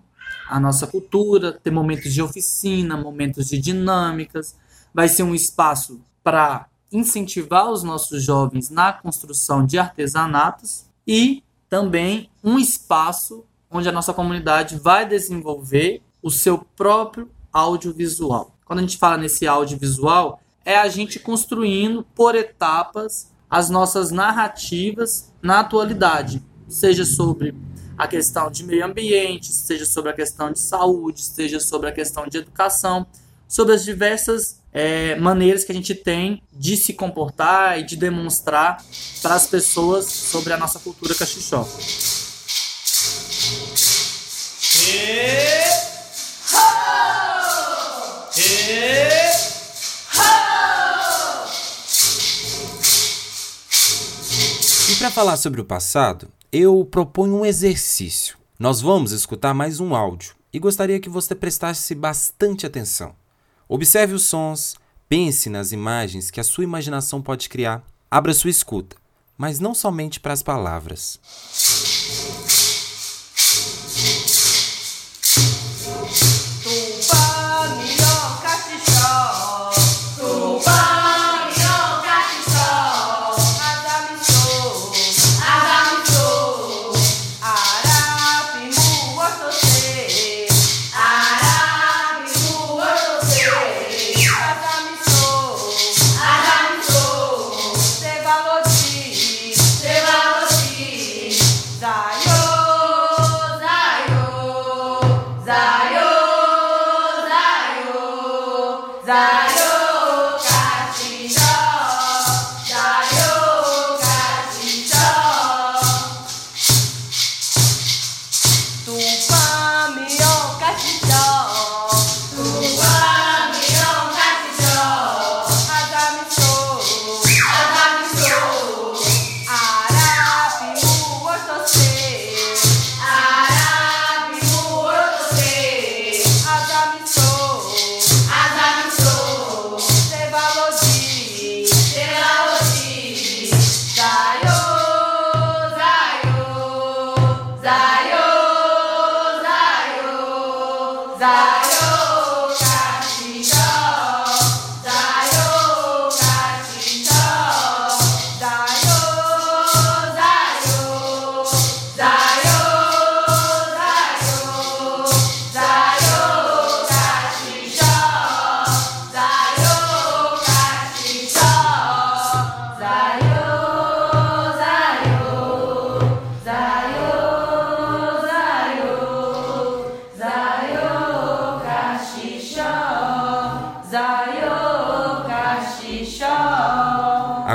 a 0.50 0.60
nossa 0.60 0.86
cultura, 0.86 1.52
ter 1.52 1.72
momentos 1.72 2.13
de 2.13 2.22
oficina, 2.22 2.98
momentos 2.98 3.48
de 3.48 3.58
dinâmicas, 3.58 4.56
vai 4.94 5.08
ser 5.08 5.24
um 5.24 5.34
espaço 5.34 6.02
para 6.24 6.68
incentivar 6.92 7.72
os 7.72 7.84
nossos 7.84 8.24
jovens 8.24 8.70
na 8.70 8.94
construção 8.94 9.66
de 9.66 9.80
artesanatos 9.80 10.86
e 11.08 11.44
também 11.68 12.30
um 12.44 12.60
espaço 12.60 13.44
onde 13.70 13.89
a 13.89 13.92
nossa 13.92 14.13
comunidade 14.13 14.78
vai 14.78 15.08
desenvolver 15.08 16.02
o 16.22 16.30
seu 16.30 16.60
próprio 16.76 17.30
audiovisual. 17.52 18.56
Quando 18.63 18.80
a 18.80 18.82
gente 18.84 18.98
fala 18.98 19.18
nesse 19.18 19.48
audiovisual, 19.48 20.39
é 20.65 20.78
a 20.78 20.88
gente 20.88 21.19
construindo 21.19 22.06
por 22.15 22.36
etapas 22.36 23.32
as 23.49 23.69
nossas 23.69 24.12
narrativas 24.12 25.32
na 25.41 25.60
atualidade, 25.60 26.41
seja 26.67 27.06
sobre 27.06 27.54
a 27.97 28.08
questão 28.08 28.49
de 28.49 28.63
meio 28.63 28.86
ambiente, 28.86 29.52
seja 29.52 29.86
sobre 29.86 30.10
a 30.10 30.13
questão 30.13 30.52
de 30.52 30.60
saúde, 30.60 31.21
seja 31.21 31.60
sobre 31.60 31.89
a 31.89 31.91
questão 31.91 32.28
de 32.28 32.38
educação, 32.38 33.06
sobre 33.47 33.76
as 33.76 33.84
diversas 33.84 34.60
é, 34.71 35.15
maneiras 35.15 35.63
que 35.63 35.71
a 35.71 35.76
gente 35.76 35.93
tem 35.93 36.41
de 36.52 36.76
se 36.76 36.93
comportar 36.93 37.80
e 37.80 37.84
de 37.84 37.95
demonstrar 37.95 38.84
para 39.21 39.36
as 39.36 39.45
pessoas 39.45 40.06
sobre 40.06 40.52
a 40.54 40.58
nossa 40.58 40.80
cultura 40.80 41.13
caxixó. 41.13 41.67
E 44.86 45.54
para 54.97 55.10
falar 55.10 55.38
sobre 55.38 55.60
o 55.62 55.65
passado, 55.65 56.27
eu 56.51 56.86
proponho 56.86 57.36
um 57.36 57.45
exercício. 57.45 58.38
Nós 58.60 58.82
vamos 58.82 59.12
escutar 59.12 59.53
mais 59.53 59.79
um 59.79 59.95
áudio 59.95 60.36
e 60.51 60.60
gostaria 60.60 60.99
que 60.99 61.10
você 61.10 61.34
prestasse 61.34 61.95
bastante 61.95 62.65
atenção. 62.65 63.15
Observe 63.67 64.13
os 64.13 64.23
sons, 64.23 64.75
pense 65.10 65.49
nas 65.49 65.71
imagens 65.71 66.29
que 66.29 66.39
a 66.39 66.43
sua 66.43 66.63
imaginação 66.63 67.21
pode 67.21 67.49
criar, 67.49 67.84
abra 68.10 68.34
sua 68.34 68.49
escuta, 68.49 68.95
mas 69.38 69.60
não 69.60 69.73
somente 69.73 70.19
para 70.19 70.34
as 70.34 70.43
palavras. 70.43 71.19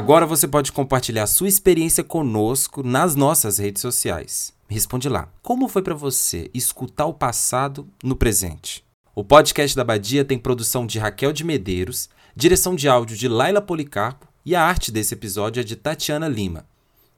Agora 0.08 0.24
você 0.24 0.48
pode 0.48 0.72
compartilhar 0.72 1.26
sua 1.26 1.48
experiência 1.48 2.02
conosco 2.02 2.82
nas 2.82 3.14
nossas 3.14 3.58
redes 3.58 3.82
sociais. 3.82 4.54
Responde 4.66 5.06
lá. 5.06 5.30
Como 5.42 5.68
foi 5.68 5.82
para 5.82 5.94
você 5.94 6.50
escutar 6.54 7.04
o 7.04 7.12
passado 7.12 7.86
no 8.02 8.16
presente? 8.16 8.82
O 9.14 9.22
podcast 9.22 9.76
da 9.76 9.84
Badia 9.84 10.24
tem 10.24 10.38
produção 10.38 10.86
de 10.86 10.98
Raquel 10.98 11.30
de 11.30 11.44
Medeiros, 11.44 12.08
direção 12.34 12.74
de 12.74 12.88
áudio 12.88 13.18
de 13.18 13.28
Laila 13.28 13.60
Policarpo 13.60 14.26
e 14.46 14.56
a 14.56 14.62
arte 14.64 14.90
desse 14.90 15.12
episódio 15.12 15.60
é 15.60 15.62
de 15.62 15.76
Tatiana 15.76 16.26
Lima. 16.26 16.64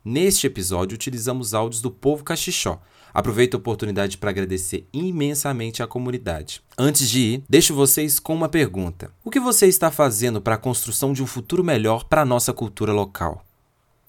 Neste 0.05 0.49
episódio 0.49 0.97
utilizamos 0.97 1.55
áudios 1.55 1.81
do 1.81 1.93
povo 1.93 2.25
cachixó. 2.25 2.83
Aproveito 3.13 3.55
a 3.55 3.59
oportunidade 3.59 4.19
para 4.19 4.31
agradecer 4.31 4.87
imensamente 4.93 5.83
à 5.83 5.87
comunidade. 5.87 6.63
Antes 6.79 7.09
de 7.09 7.21
ir, 7.21 7.45
deixo 7.49 7.75
vocês 7.75 8.19
com 8.19 8.35
uma 8.35 8.49
pergunta: 8.49 9.11
O 9.25 9.31
que 9.31 9.41
você 9.41 9.67
está 9.67 9.91
fazendo 9.91 10.41
para 10.41 10.55
a 10.55 10.59
construção 10.59 11.13
de 11.13 11.23
um 11.23 11.27
futuro 11.27 11.65
melhor 11.65 12.05
para 12.05 12.23
a 12.23 12.27
nossa 12.27 12.53
cultura 12.53 12.93
local? 12.93 13.45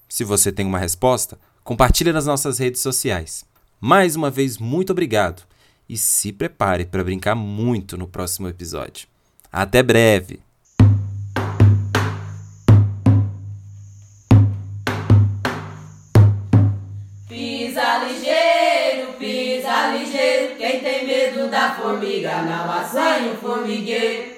Se 0.08 0.24
você 0.24 0.52
tem 0.52 0.66
uma 0.66 0.78
resposta, 0.78 1.38
compartilhe 1.64 2.12
nas 2.12 2.26
nossas 2.26 2.58
redes 2.58 2.80
sociais. 2.80 3.44
Mais 3.80 4.14
uma 4.14 4.30
vez, 4.30 4.58
muito 4.58 4.90
obrigado 4.90 5.42
e 5.88 5.96
se 5.96 6.32
prepare 6.32 6.84
para 6.86 7.02
brincar 7.02 7.34
muito 7.34 7.96
no 7.96 8.06
próximo 8.06 8.48
episódio. 8.48 9.08
Até 9.50 9.82
breve! 9.82 10.40
Medo 21.42 21.50
da 21.50 21.70
formiga 21.74 22.42
não 22.42 22.70
assanha 22.70 23.32
o 23.32 23.36
formigueiro. 23.36 24.36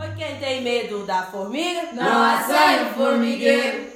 Oi, 0.00 0.08
quem 0.16 0.36
tem 0.36 0.62
medo 0.62 1.04
da 1.04 1.24
formiga 1.24 1.92
não 1.92 2.22
assanha 2.22 2.88
o 2.88 2.94
formigueiro. 2.94 3.88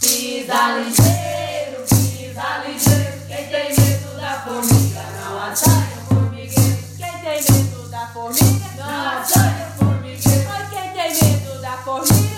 Pisa 0.00 0.78
ligeiro, 0.78 1.84
pisa 1.88 2.64
ligeiro. 2.66 3.26
Quem 3.28 3.46
tem 3.48 3.68
medo 3.76 4.20
da 4.20 4.40
formiga 4.40 5.02
não 5.20 5.42
assanha 5.42 5.96
formigueiro. 6.08 6.78
Quem 6.96 7.18
tem 7.18 7.42
medo 7.52 7.88
da 7.90 8.06
formiga 8.06 8.66
não 8.78 9.18
assanha 9.18 9.66
formigueiro. 9.78 10.48
Oi, 10.50 10.66
quem 10.70 10.92
tem 10.92 11.30
medo 11.30 11.60
da 11.60 11.72
formiga 11.78 12.31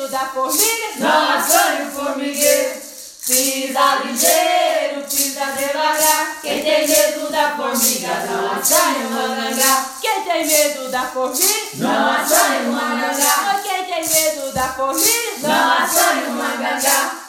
medo 0.00 0.08
da 0.08 0.20
formiga 0.20 0.88
não 0.96 1.30
assanha 1.30 1.88
o 1.88 1.90
formigueiro. 1.90 2.80
Pisa 3.26 3.96
ligeiro, 4.04 5.02
pisa 5.08 5.44
devagar. 5.52 6.40
Quem 6.40 6.62
tem 6.62 6.88
medo 6.88 7.30
da 7.30 7.56
formiga 7.56 8.08
não 8.26 8.52
assanha 8.52 9.06
o 9.06 9.10
mangangá. 9.10 9.90
Quem 10.00 10.22
tem 10.22 10.46
medo 10.46 10.90
da 10.90 11.02
formiga 11.02 11.70
não 11.74 12.10
assanha 12.12 12.62
o 12.62 12.72
mangangá. 12.72 13.54
Oi, 13.54 13.62
quem 13.62 13.84
tem 13.84 14.08
medo 14.08 14.52
da 14.52 14.68
formiga 14.72 15.48
não 15.48 15.72
assanha 15.72 16.28
o 16.28 16.32
mangangá. 16.32 17.19